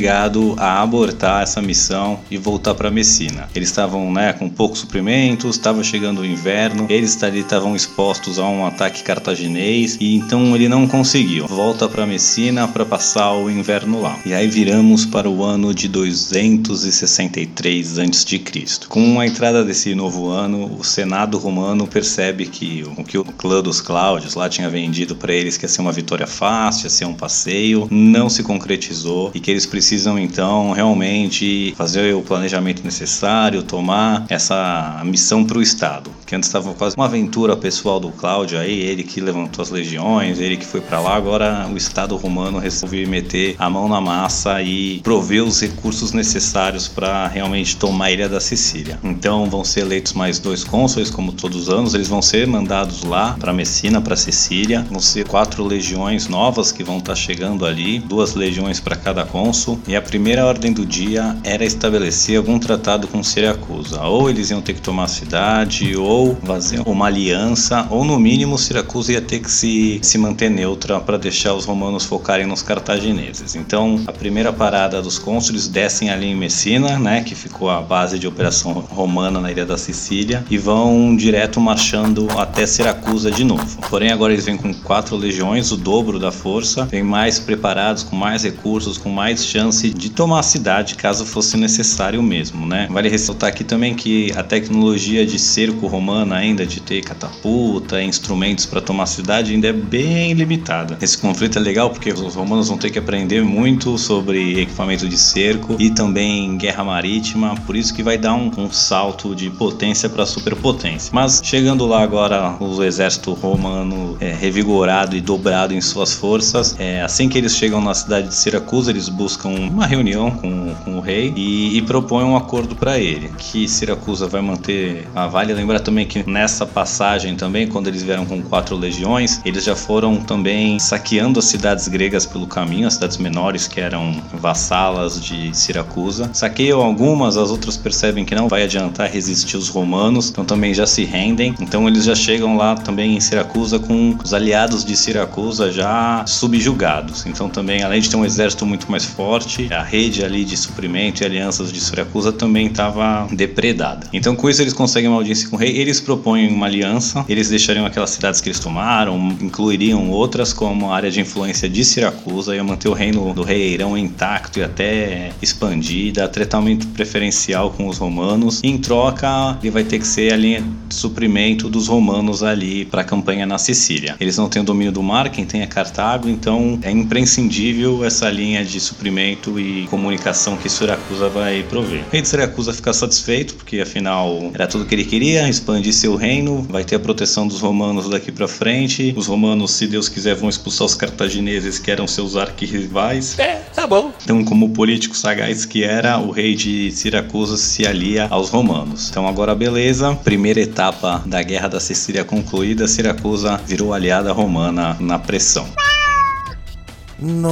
a 0.59 0.83
abortar 0.83 1.43
essa 1.43 1.63
missão 1.63 2.19
e 2.31 2.37
voltar 2.37 2.75
para 2.75 2.91
Messina. 2.91 3.49
Eles 3.55 3.69
estavam 3.69 4.13
né, 4.13 4.33
com 4.33 4.49
poucos 4.49 4.81
suprimentos, 4.81 5.57
estava 5.57 5.83
chegando 5.85 6.21
o 6.21 6.27
inverno, 6.27 6.87
eles 6.89 7.19
estavam 7.23 7.77
expostos 7.77 8.39
a 8.39 8.47
um 8.47 8.67
ataque 8.67 9.03
cartaginês 9.03 9.97
e 10.01 10.17
então 10.17 10.55
ele 10.55 10.69
não 10.69 10.87
conseguiu. 10.87 11.47
Volta 11.47 11.89
para 11.89 12.07
Messina 12.07 12.67
para 12.67 12.85
passar 12.85 13.33
o 13.33 13.51
inverno 13.51 14.01
lá. 14.01 14.19
E 14.27 14.35
aí 14.35 14.49
viramos 14.49 15.07
para 15.07 15.29
o 15.29 15.45
ano 15.45 15.73
de 15.73 15.89
263 15.89 17.99
a.C. 17.99 18.43
Com 18.89 19.21
a 19.21 19.27
entrada 19.27 19.65
desse 19.65 19.95
novo 19.95 20.29
ano, 20.29 20.77
o 20.79 20.85
Senado 20.85 21.39
romano 21.39 21.87
percebe 21.87 22.47
que 22.47 22.85
o 22.97 23.05
que 23.05 23.19
o 23.19 23.25
clã 23.25 23.63
dos 23.63 23.81
Cláudios 23.81 24.35
lá 24.35 24.49
tinha 24.49 24.69
vendido 24.69 25.15
para 25.15 25.33
eles 25.33 25.57
que 25.57 25.65
ia 25.65 25.69
ser 25.69 25.81
uma 25.81 25.93
vitória 25.93 26.27
fácil, 26.27 26.87
ia 26.87 26.91
ser 26.91 27.05
um 27.05 27.15
passeio, 27.15 27.87
não 27.91 28.29
se 28.29 28.43
concretizou 28.43 29.31
e 29.35 29.41
que 29.41 29.51
eles 29.51 29.67
precisam 29.67 29.84
então 30.19 30.73
realmente 30.73 31.75
fazer 31.77 32.15
o 32.15 32.23
planejamento 32.23 32.83
necessário, 32.85 33.63
tomar 33.63 34.25
essa 34.29 35.01
missão 35.05 35.45
para 35.45 35.59
o 35.59 35.63
Estado, 35.63 36.11
que 36.27 36.35
antes 36.35 36.49
estava 36.49 36.73
quase 36.75 36.97
uma 36.97 37.07
aventura 37.07 37.57
pessoal 37.57 38.01
do 38.01 38.11
Cláudio 38.11 38.59
aí, 38.59 38.81
ele 38.81 39.03
que 39.03 39.21
levantou 39.21 39.63
as 39.63 39.71
legiões, 39.71 40.41
ele 40.41 40.57
que 40.57 40.65
foi 40.65 40.81
para 40.81 41.01
lá, 41.01 41.15
agora 41.15 41.69
o 41.73 41.77
Estado 41.77 42.17
romano 42.17 42.59
resolveu 42.59 43.07
meter 43.09 43.57
a 43.59 43.69
mão 43.69 43.89
na 43.89 44.01
massa 44.01 44.63
e 44.63 45.01
prover 45.01 45.45
os 45.45 45.61
recursos 45.61 46.13
necessários 46.13 46.89
para 46.89 47.29
realmente 47.29 47.77
tomar 47.77 48.07
a 48.07 48.11
ilha 48.11 48.29
da 48.29 48.41
Sicília. 48.41 48.99
Então 49.03 49.49
vão 49.51 49.65
ser 49.65 49.81
eleitos 49.81 50.13
mais 50.13 50.39
dois 50.39 50.65
cônsules, 50.65 51.11
como 51.11 51.33
todos 51.33 51.63
os 51.63 51.69
anos, 51.69 51.95
eles 51.95 52.09
vão 52.09 52.23
ser 52.23 52.47
mandados 52.47 53.03
lá 53.05 53.37
para 53.39 53.53
Messina, 53.53 54.01
para 54.01 54.17
Sicília, 54.17 54.87
vão 54.91 55.01
ser 55.01 55.27
quatro 55.27 55.65
legiões 55.65 56.29
novas 56.29 56.73
que 56.73 56.83
vão 56.83 56.99
estar 56.99 57.13
tá 57.13 57.17
chegando 57.17 57.67
ali, 57.67 57.99
duas 57.99 58.35
legiões 58.35 58.81
para 58.81 58.97
cada 58.97 59.25
cônsul, 59.25 59.74
e 59.87 59.97
a 59.97 60.03
primeira 60.03 60.45
ordem 60.45 60.73
do 60.73 60.85
dia 60.85 61.37
era 61.45 61.65
estabelecer 61.65 62.37
algum 62.37 62.59
tratado 62.59 63.07
com 63.07 63.23
Siracusa. 63.23 64.03
Ou 64.03 64.31
eles 64.31 64.51
iam 64.51 64.61
ter 64.61 64.75
que 64.75 64.81
tomar 64.81 65.05
a 65.05 65.09
cidade, 65.09 65.97
ou 65.97 66.37
fazer 66.37 66.83
uma 66.87 67.07
aliança, 67.07 67.87
ou 67.91 68.05
no 68.05 68.19
mínimo 68.19 68.59
Siracusa 68.59 69.13
ia 69.13 69.21
ter 69.21 69.41
que 69.41 69.51
se, 69.51 69.99
se 70.03 70.19
manter 70.19 70.51
neutra 70.51 71.01
para 71.01 71.17
deixar 71.17 71.55
os 71.55 71.65
romanos 71.65 72.05
focarem 72.05 72.47
nos 72.47 72.63
cartagineses. 72.63 73.55
Então, 73.55 74.03
a 74.07 74.13
primeira 74.13 74.53
parada 74.53 75.01
dos 75.03 75.19
cônsules 75.19 75.69
descem 75.69 76.11
ali 76.11 76.27
em 76.27 76.37
Messina, 76.37 76.99
né, 76.99 77.23
que 77.23 77.35
ficou 77.35 77.71
a 77.71 77.81
base 77.81 78.19
de 78.19 78.27
operação 78.27 78.73
romana 78.73 79.41
na 79.41 79.51
ilha 79.51 79.67
da 79.67 79.79
Sicília, 79.79 80.45
e 80.51 80.59
vão 80.59 81.17
direto 81.17 81.61
marchando 81.61 82.29
até 82.39 82.67
Siracusa 82.67 83.31
de 83.31 83.45
novo. 83.45 83.81
Porém, 83.89 84.11
agora 84.11 84.33
eles 84.33 84.45
vêm 84.45 84.57
com 84.57 84.73
quatro 84.73 85.17
legiões, 85.17 85.71
o 85.73 85.77
dobro 85.77 86.19
da 86.19 86.33
força, 86.33 86.85
vêm 86.85 87.03
mais 87.03 87.39
preparados, 87.39 88.03
com 88.03 88.17
mais 88.17 88.45
recursos, 88.45 88.99
com 88.99 89.09
mais 89.09 89.45
chance 89.45 89.64
chance 89.65 89.89
de 89.91 90.11
tomar 90.11 90.41
a 90.41 90.43
cidade 90.43 90.95
caso 90.95 91.25
fosse 91.25 91.57
necessário 91.57 92.23
mesmo, 92.23 92.67
né? 92.67 92.87
Vale 92.91 93.09
ressaltar 93.09 93.49
aqui 93.49 93.65
também 93.65 93.95
que 93.95 94.31
a 94.37 94.43
tecnologia 94.43 95.25
de 95.25 95.39
cerco 95.39 95.87
romana 95.87 96.37
ainda 96.37 96.67
de 96.67 96.81
ter 96.81 97.03
catapulta, 97.03 98.03
instrumentos 98.03 98.67
para 98.67 98.81
tomar 98.81 99.05
a 99.05 99.07
cidade 99.07 99.53
ainda 99.53 99.69
é 99.69 99.73
bem 99.73 100.35
limitada. 100.35 100.99
Esse 101.01 101.17
conflito 101.17 101.59
é 101.59 101.63
legal 101.63 101.91
porque 101.91 102.13
os 102.13 102.35
romanos 102.35 102.69
vão 102.69 102.77
ter 102.77 102.91
que 102.91 102.99
aprender 102.99 103.43
muito 103.43 103.97
sobre 103.97 104.61
equipamento 104.61 105.09
de 105.09 105.17
cerco 105.17 105.77
e 105.79 105.91
também 105.91 106.57
guerra 106.59 106.85
marítima, 106.85 107.55
por 107.67 107.77
isso 107.77 107.95
que 107.95 108.03
vai 108.03 108.19
dar 108.19 108.35
um, 108.35 108.51
um 108.59 108.71
salto 108.71 109.35
de 109.35 109.49
potência 109.51 110.09
para 110.09 110.27
superpotência. 110.27 111.11
Mas 111.13 111.41
chegando 111.43 111.87
lá 111.87 112.03
agora, 112.03 112.57
o 112.61 112.83
exército 112.83 113.33
romano 113.33 114.17
é, 114.21 114.33
revigorado 114.33 115.17
e 115.17 115.21
dobrado 115.21 115.73
em 115.73 115.81
suas 115.81 116.13
forças, 116.13 116.77
é, 116.79 117.01
assim 117.03 117.29
que 117.29 117.39
eles 117.39 117.57
chegam 117.57 117.81
na 117.81 117.95
cidade 117.95 118.29
de 118.29 118.35
Siracusa, 118.35 118.91
eles 118.91 119.09
buscam 119.09 119.54
uma 119.55 119.87
reunião 119.87 120.31
com, 120.31 120.75
com 120.85 120.97
o 120.97 121.01
rei 121.01 121.33
e, 121.37 121.77
e 121.77 121.83
propõem 121.83 122.25
um 122.25 122.37
acordo 122.37 122.75
para 122.75 122.99
ele, 122.99 123.31
que 123.39 123.69
Siracusa 123.69 124.27
vai 124.27 124.41
manter. 124.41 125.09
Ah, 125.15 125.27
vale 125.27 125.53
lembrar 125.53 125.81
também 125.81 126.07
que 126.07 126.29
nessa 126.29 126.67
passagem 126.67 127.37
também, 127.37 127.67
quando 127.67 127.89
eles 127.89 128.03
vieram 128.03 128.27
com 128.27 128.43
quatro 128.43 128.77
legiões, 128.77 129.41
eles 129.45 129.65
já 129.65 129.77
foram 129.77 130.17
também 130.17 130.79
saqueando 130.79 131.39
as 131.39 131.47
cidades 131.47 131.89
gregas 131.89 132.27
pelo 132.27 132.47
caminho, 132.47 132.87
as 132.87 132.95
cidades 132.95 133.17
menores 133.19 133.67
que 133.67 133.81
eram 133.81 134.23
vassalas 134.33 135.21
de 135.21 135.57
Siracusa. 135.57 136.31
Saqueiam 136.33 136.81
algumas, 136.81 137.37
as 137.37 137.51
outras 137.51 137.77
percebem 137.77 138.25
que 138.25 138.35
não 138.35 138.49
vai 138.49 138.65
adiantar 138.65 139.11
resistir 139.11 139.57
os 139.57 139.69
romanos, 139.69 140.31
então 140.31 140.45
também 140.45 140.75
já 140.75 140.87
se 140.87 141.05
rendem. 141.05 141.55
Então 141.61 141.89
eles 141.89 142.05
já 142.05 142.15
chegam 142.15 142.57
lá 142.57 142.75
também 142.75 143.17
em 143.17 143.21
Siracusa 143.21 143.79
com 143.79 144.17
os 144.23 144.33
aliados 144.35 144.85
de 144.85 144.97
Siracusa 144.97 145.71
já 145.71 146.25
subjugados. 146.27 147.27
Então 147.27 147.49
também, 147.49 147.83
além 147.83 148.01
de 148.01 148.11
ter 148.11 148.17
um 148.17 148.25
exército 148.25 148.67
muito 148.67 148.91
mais 148.91 149.05
forte, 149.05 149.44
a 149.71 149.83
rede 149.83 150.25
ali 150.25 150.45
de 150.45 150.57
suprimento 150.57 151.23
e 151.23 151.27
alianças 151.27 151.73
de 151.73 151.81
Siracusa 151.81 152.33
também 152.33 152.67
estava 152.67 153.27
depredada. 153.33 154.09
Então 154.13 154.35
com 154.35 154.49
isso 154.49 154.63
eles 154.63 154.73
conseguem 154.73 155.09
uma 155.09 155.17
audiência 155.17 155.49
com 155.49 155.57
o 155.57 155.59
rei, 155.59 155.77
eles 155.77 156.01
propõem 156.01 156.49
uma 156.49 156.67
aliança, 156.67 157.25
eles 157.29 157.49
deixariam 157.49 157.87
aquelas 157.87 158.11
cidades 158.11 158.41
que 158.41 158.49
eles 158.49 158.59
tomaram, 158.59 159.17
incluiriam 159.41 160.11
outras 160.11 160.53
como 160.53 160.91
a 160.91 160.97
área 160.97 161.11
de 161.11 161.21
influência 161.21 161.69
de 161.69 161.85
Siracusa, 161.85 162.55
ia 162.55 162.65
manter 162.65 162.89
o 162.89 162.93
reino 162.93 163.33
do 163.33 163.43
rei 163.43 163.63
Eirão 163.63 163.97
intacto 163.97 164.59
e 164.59 164.63
até 164.63 165.31
expandida, 165.41 166.29
tratamento 166.29 166.87
preferencial 166.89 167.71
com 167.71 167.89
os 167.89 167.99
romanos. 167.99 168.61
Em 168.63 168.79
troca, 168.79 169.59
ele 169.61 169.71
vai 169.71 169.85
ter 169.85 169.99
que 169.99 170.07
ser 170.07 170.33
a 170.33 170.37
linha 170.37 170.65
de 170.89 170.95
suprimento 170.95 171.69
dos 171.69 171.89
romanos 171.89 172.43
ali 172.43 172.85
para 172.85 173.03
a 173.03 173.05
campanha 173.05 173.47
na 173.47 173.59
Sicília. 173.59 174.17
Eles 174.21 174.37
não 174.37 174.49
têm 174.49 174.63
o 174.63 174.65
domínio 174.65 174.93
do 174.93 175.03
mar, 175.03 175.29
quem 175.31 175.45
tem 175.45 175.63
é 175.63 175.67
Cartago, 175.67 176.29
então 176.29 176.79
é 176.83 176.91
imprescindível 176.91 178.05
essa 178.05 178.31
linha 178.31 178.65
de 178.65 178.79
suprimento 178.81 179.34
e 179.59 179.87
comunicação 179.89 180.57
que 180.57 180.69
Siracusa 180.69 181.29
vai 181.29 181.63
prover. 181.65 182.05
O 182.07 182.11
rei 182.11 182.23
de 182.23 182.29
Siracusa 182.29 182.73
fica 182.73 182.93
satisfeito, 182.93 183.55
porque 183.55 183.81
afinal 183.81 184.51
era 184.55 184.67
tudo 184.67 184.85
que 184.85 184.95
ele 184.95 185.05
queria, 185.05 185.49
expandir 185.49 185.93
seu 185.93 186.17
reino, 186.17 186.63
vai 186.63 186.85
ter 186.85 186.97
a 186.97 186.99
proteção 186.99 187.47
dos 187.47 187.61
romanos 187.61 188.09
daqui 188.09 188.31
para 188.31 188.49
frente. 188.49 189.13
Os 189.17 189.27
romanos, 189.27 189.73
se 189.73 189.87
Deus 189.87 190.09
quiser, 190.09 190.35
vão 190.35 190.49
expulsar 190.49 190.87
os 190.87 190.95
cartagineses 190.95 191.79
que 191.79 191.91
eram 191.91 192.07
seus 192.07 192.37
arquirrivais. 192.37 193.39
É, 193.39 193.57
tá 193.75 193.87
bom. 193.87 194.13
Então, 194.23 194.45
como 194.45 194.71
político 194.71 195.17
sagaz 195.17 195.65
que 195.65 195.85
era, 195.85 196.19
o 196.19 196.31
rei 196.31 196.55
de 196.55 196.91
Siracusa 196.93 197.57
se 197.57 197.87
alia 197.87 198.27
aos 198.31 198.51
romanos. 198.51 199.09
Então, 199.11 199.27
agora 199.27 199.55
beleza, 199.55 200.15
primeira 200.15 200.61
etapa 200.61 201.23
da 201.27 201.43
Guerra 201.43 201.69
da 201.69 201.81
Sicília 201.81 202.25
concluída, 202.25 202.87
Siracusa 202.87 203.61
virou 203.67 203.93
aliada 203.93 204.33
romana 204.33 204.97
na 205.01 205.19
pressão. 205.19 205.65
Non 205.65 206.04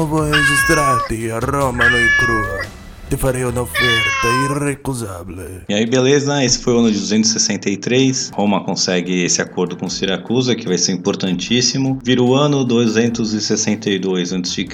vuoi 0.07 0.31
registrarti 0.31 1.29
a 1.31 1.39
Roma 1.39 1.89
noi 1.89 2.09
crua. 2.19 2.82
Ti 3.13 3.19
farei 3.19 3.45
un'offerta 3.45 4.27
irrecusabile. 4.51 5.65
E 5.69 5.75
aí, 5.75 5.85
beleza? 5.85 6.43
Esse 6.43 6.59
foi 6.61 6.73
o 6.73 6.79
ano 6.79 6.91
de 6.91 6.99
263. 6.99 8.31
Roma 8.35 8.65
consegue 8.65 9.25
esse 9.25 9.43
acordo 9.43 9.77
com 9.77 9.87
Siracusa, 9.87 10.55
que 10.55 10.67
vai 10.67 10.79
ser 10.79 10.93
importantíssimo. 10.93 11.99
Vira 12.03 12.23
o 12.23 12.35
ano 12.35 12.65
262 12.65 14.33
a.C. 14.33 14.67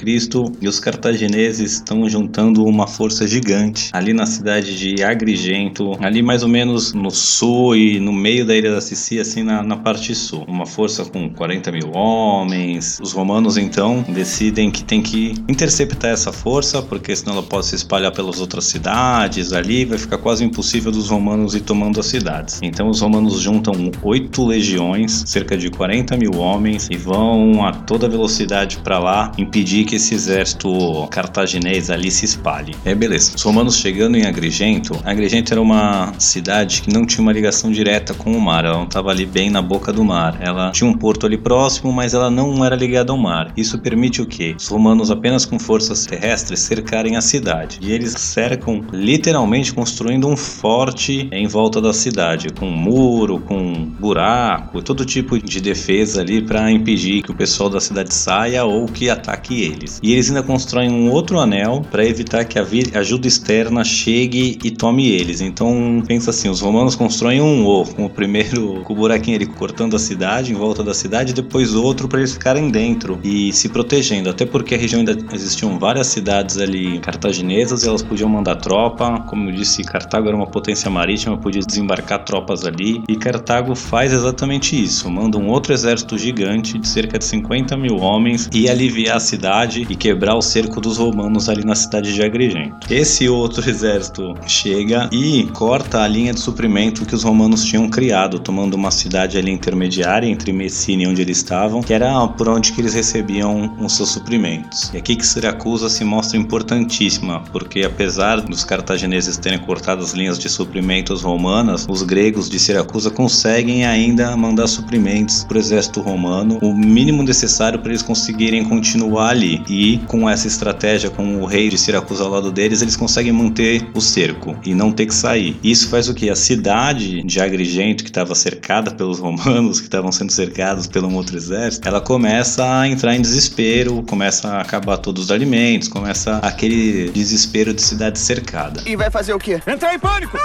e 0.61 0.67
os 0.69 0.79
cartagineses 0.79 1.73
estão 1.73 2.07
juntando 2.07 2.63
uma 2.63 2.87
força 2.87 3.27
gigante 3.27 3.89
ali 3.91 4.13
na 4.13 4.25
cidade 4.25 4.79
de 4.79 5.03
Agrigento, 5.03 5.97
ali 5.99 6.21
mais 6.21 6.41
ou 6.41 6.47
menos 6.47 6.93
no 6.93 7.11
sul 7.11 7.75
e 7.75 7.99
no 7.99 8.13
meio 8.13 8.45
da 8.45 8.55
ilha 8.55 8.71
da 8.71 8.79
Sicília, 8.79 9.23
assim 9.23 9.43
na, 9.43 9.61
na 9.61 9.75
parte 9.75 10.15
sul. 10.15 10.45
Uma 10.47 10.65
força 10.65 11.03
com 11.03 11.29
40 11.29 11.73
mil 11.73 11.91
homens. 11.93 12.99
Os 13.01 13.11
romanos 13.11 13.57
então 13.57 14.01
decidem 14.07 14.71
que 14.71 14.81
tem 14.81 15.01
que 15.01 15.33
interceptar 15.49 16.11
essa 16.11 16.31
força, 16.31 16.81
porque 16.81 17.13
senão 17.13 17.33
ela 17.33 17.43
pode 17.43 17.65
se 17.65 17.75
espalhar 17.75 18.13
pelas 18.29 18.39
outras 18.39 18.65
cidades 18.65 19.51
ali, 19.51 19.85
vai 19.85 19.97
ficar 19.97 20.19
quase 20.19 20.43
impossível 20.43 20.91
dos 20.91 21.09
romanos 21.09 21.55
ir 21.55 21.61
tomando 21.61 21.99
as 21.99 22.05
cidades. 22.05 22.59
Então 22.61 22.87
os 22.87 23.01
romanos 23.01 23.41
juntam 23.41 23.73
oito 24.03 24.45
legiões, 24.45 25.23
cerca 25.25 25.57
de 25.57 25.69
40 25.69 26.15
mil 26.15 26.35
homens, 26.37 26.87
e 26.91 26.97
vão 26.97 27.65
a 27.65 27.71
toda 27.71 28.07
velocidade 28.07 28.77
para 28.77 28.99
lá 28.99 29.31
impedir 29.37 29.85
que 29.85 29.95
esse 29.95 30.13
exército 30.13 31.07
cartaginês 31.09 31.89
ali 31.89 32.11
se 32.11 32.25
espalhe. 32.25 32.75
É 32.85 32.93
beleza. 32.93 33.33
Os 33.35 33.41
romanos 33.41 33.77
chegando 33.77 34.15
em 34.15 34.25
Agrigento, 34.25 34.99
Agrigento 35.03 35.53
era 35.53 35.61
uma 35.61 36.13
cidade 36.19 36.83
que 36.83 36.93
não 36.93 37.05
tinha 37.05 37.23
uma 37.23 37.33
ligação 37.33 37.71
direta 37.71 38.13
com 38.13 38.31
o 38.31 38.41
mar, 38.41 38.65
ela 38.65 38.77
não 38.77 38.85
estava 38.85 39.09
ali 39.09 39.25
bem 39.25 39.49
na 39.49 39.61
boca 39.61 39.91
do 39.91 40.03
mar. 40.03 40.37
Ela 40.39 40.71
tinha 40.71 40.89
um 40.89 40.93
porto 40.93 41.25
ali 41.25 41.37
próximo, 41.37 41.91
mas 41.91 42.13
ela 42.13 42.29
não 42.29 42.63
era 42.63 42.75
ligada 42.75 43.11
ao 43.11 43.17
mar. 43.17 43.51
Isso 43.57 43.79
permite 43.79 44.21
o 44.21 44.25
quê? 44.25 44.55
Os 44.57 44.67
romanos 44.67 45.09
apenas 45.09 45.45
com 45.45 45.57
forças 45.57 46.05
terrestres 46.05 46.59
cercarem 46.59 47.15
a 47.15 47.21
cidade. 47.21 47.79
E 47.81 47.91
eles 47.91 48.18
cercam 48.19 48.83
literalmente 48.91 49.73
construindo 49.73 50.27
um 50.27 50.37
forte 50.37 51.27
em 51.31 51.47
volta 51.47 51.81
da 51.81 51.93
cidade, 51.93 52.49
com 52.49 52.67
muro, 52.67 53.39
com 53.39 53.73
buraco, 53.99 54.81
todo 54.81 55.05
tipo 55.05 55.37
de 55.39 55.61
defesa 55.61 56.21
ali 56.21 56.41
para 56.41 56.71
impedir 56.71 57.21
que 57.21 57.31
o 57.31 57.35
pessoal 57.35 57.69
da 57.69 57.79
cidade 57.79 58.13
saia 58.13 58.63
ou 58.63 58.85
que 58.85 59.09
ataque 59.09 59.63
eles. 59.63 59.99
E 60.03 60.13
eles 60.13 60.29
ainda 60.29 60.43
constroem 60.43 60.89
um 60.91 61.11
outro 61.11 61.39
anel 61.39 61.85
para 61.89 62.05
evitar 62.05 62.45
que 62.45 62.59
a 62.59 62.65
ajuda 62.99 63.27
externa 63.27 63.83
chegue 63.83 64.57
e 64.63 64.71
tome 64.71 65.09
eles. 65.09 65.41
Então 65.41 66.03
pensa 66.07 66.29
assim, 66.29 66.49
os 66.49 66.61
romanos 66.61 66.95
constroem 66.95 67.41
um 67.41 67.65
O, 67.65 67.85
com 67.85 68.05
o 68.05 68.09
primeiro 68.09 68.81
com 68.83 68.93
o 68.93 68.95
buraquinho 68.95 69.37
ali 69.37 69.45
cortando 69.45 69.95
a 69.95 69.99
cidade 69.99 70.51
em 70.51 70.55
volta 70.55 70.83
da 70.83 70.93
cidade, 70.93 71.33
depois 71.33 71.73
outro 71.73 72.07
para 72.07 72.19
eles 72.19 72.33
ficarem 72.33 72.69
dentro 72.69 73.19
e 73.23 73.51
se 73.53 73.69
protegendo. 73.69 74.29
Até 74.29 74.45
porque 74.45 74.75
a 74.75 74.77
região 74.77 74.99
ainda 74.99 75.17
existiam 75.33 75.77
várias 75.79 76.07
cidades 76.07 76.57
ali 76.57 76.99
cartaginesas 76.99 77.83
e 77.83 77.87
elas 77.87 78.01
podiam 78.09 78.27
mandar 78.27 78.55
tropa. 78.55 79.19
Como 79.27 79.49
eu 79.49 79.53
disse, 79.53 79.83
Cartago 79.83 80.27
era 80.27 80.35
uma 80.35 80.47
potência 80.47 80.89
marítima, 80.89 81.37
podia 81.37 81.61
desembarcar 81.61 82.25
tropas 82.25 82.65
ali. 82.65 83.03
E 83.07 83.15
Cartago 83.15 83.75
faz 83.75 84.11
exatamente 84.11 84.81
isso: 84.81 85.09
manda 85.09 85.37
um 85.37 85.47
outro 85.47 85.71
exército 85.71 86.17
gigante 86.17 86.77
de 86.77 86.87
cerca 86.87 87.19
de 87.19 87.25
50 87.25 87.77
mil 87.77 87.97
homens 87.97 88.49
e 88.53 88.67
aliviar 88.67 89.17
a 89.17 89.19
cidade 89.19 89.85
e 89.89 89.95
quebrar 89.95 90.35
o 90.35 90.41
cerco 90.41 90.81
dos 90.81 90.97
romanos 90.97 91.47
ali 91.47 91.63
na 91.63 91.75
cidade 91.75 92.13
de 92.13 92.21
Agrigento. 92.23 92.91
Esse 92.91 93.29
outro 93.29 93.69
exército 93.69 94.33
chega 94.47 95.09
e 95.11 95.43
corta 95.53 96.01
a 96.01 96.07
linha 96.07 96.33
de 96.33 96.39
suprimento 96.39 97.05
que 97.05 97.13
os 97.13 97.23
romanos 97.23 97.63
tinham 97.63 97.87
criado, 97.89 98.39
tomando 98.39 98.73
uma 98.73 98.91
cidade 98.91 99.37
ali 99.37 99.51
intermediária 99.51 100.27
entre 100.27 100.51
Messina 100.51 101.03
e 101.03 101.07
onde 101.07 101.21
eles 101.21 101.37
estavam, 101.37 101.81
que 101.81 101.93
era 101.93 102.27
por 102.27 102.49
onde 102.49 102.71
que 102.71 102.81
eles 102.81 102.93
recebiam 102.93 103.75
os 103.79 103.93
seus 103.93 104.09
suprimentos. 104.09 104.91
E 104.93 104.97
aqui 104.97 105.15
que 105.15 105.25
Siracusa 105.25 105.89
se 105.89 106.03
mostra 106.03 106.37
importantíssima, 106.37 107.41
porque 107.51 107.88
apesar 107.89 108.41
dos 108.41 108.63
cartagineses 108.63 109.37
terem 109.37 109.59
cortado 109.59 110.03
as 110.03 110.13
linhas 110.13 110.39
de 110.39 110.49
suprimentos 110.49 111.21
romanas, 111.21 111.85
os 111.89 112.01
gregos 112.01 112.49
de 112.49 112.59
Siracusa 112.59 113.09
conseguem 113.09 113.85
ainda 113.85 114.35
mandar 114.37 114.67
suprimentos 114.67 115.43
para 115.43 115.57
o 115.57 115.59
exército 115.59 116.01
romano, 116.01 116.59
o 116.61 116.73
mínimo 116.73 117.23
necessário 117.23 117.79
para 117.79 117.89
eles 117.89 118.01
conseguirem 118.01 118.63
continuar 118.63 119.29
ali. 119.29 119.61
E 119.69 119.97
com 120.07 120.29
essa 120.29 120.47
estratégia, 120.47 121.09
com 121.09 121.41
o 121.41 121.45
rei 121.45 121.69
de 121.69 121.77
Siracusa 121.77 122.23
ao 122.23 122.29
lado 122.29 122.51
deles, 122.51 122.81
eles 122.81 122.95
conseguem 122.95 123.31
manter 123.31 123.87
o 123.93 124.01
cerco 124.01 124.55
e 124.65 124.73
não 124.73 124.91
ter 124.91 125.05
que 125.05 125.13
sair. 125.13 125.57
Isso 125.63 125.89
faz 125.89 126.07
o 126.07 126.13
que? 126.13 126.29
A 126.29 126.35
cidade 126.35 127.23
de 127.23 127.41
Agrigento, 127.41 128.03
que 128.03 128.09
estava 128.09 128.35
cercada 128.35 128.91
pelos 128.91 129.19
romanos, 129.19 129.79
que 129.79 129.87
estavam 129.87 130.11
sendo 130.11 130.31
cercados 130.31 130.87
pelo 130.87 131.07
um 131.07 131.15
outro 131.15 131.35
exército, 131.35 131.87
ela 131.87 132.01
começa 132.01 132.63
a 132.79 132.87
entrar 132.87 133.15
em 133.15 133.21
desespero, 133.21 134.03
começa 134.03 134.49
a 134.49 134.61
acabar 134.61 134.97
todos 134.97 135.25
os 135.25 135.31
alimentos, 135.31 135.87
começa 135.87 136.37
aquele 136.37 137.09
desespero 137.09 137.73
de 137.79 137.85
cidade 137.85 138.19
cercada. 138.19 138.81
E 138.85 138.95
vai 138.95 139.09
fazer 139.09 139.33
o 139.33 139.39
quê? 139.39 139.61
Entrar 139.65 139.93
em 139.93 139.99
pânico! 139.99 140.37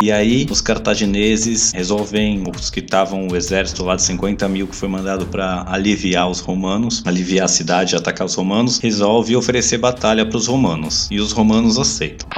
E 0.00 0.12
aí 0.12 0.46
os 0.48 0.60
cartagineses 0.60 1.72
resolvem, 1.72 2.44
os 2.56 2.70
que 2.70 2.78
estavam, 2.78 3.26
o 3.26 3.34
exército 3.34 3.82
lá 3.82 3.96
de 3.96 4.02
50 4.02 4.48
mil 4.48 4.68
que 4.68 4.76
foi 4.76 4.88
mandado 4.88 5.26
para 5.26 5.64
aliviar 5.66 6.30
os 6.30 6.38
romanos, 6.38 7.02
aliviar 7.04 7.46
a 7.46 7.48
cidade, 7.48 7.96
atacar 7.96 8.24
os 8.24 8.36
romanos, 8.36 8.78
resolve 8.78 9.34
oferecer 9.34 9.76
batalha 9.78 10.24
para 10.24 10.36
os 10.36 10.46
romanos. 10.46 11.08
E 11.10 11.18
os 11.18 11.32
romanos 11.32 11.80
aceitam. 11.80 12.28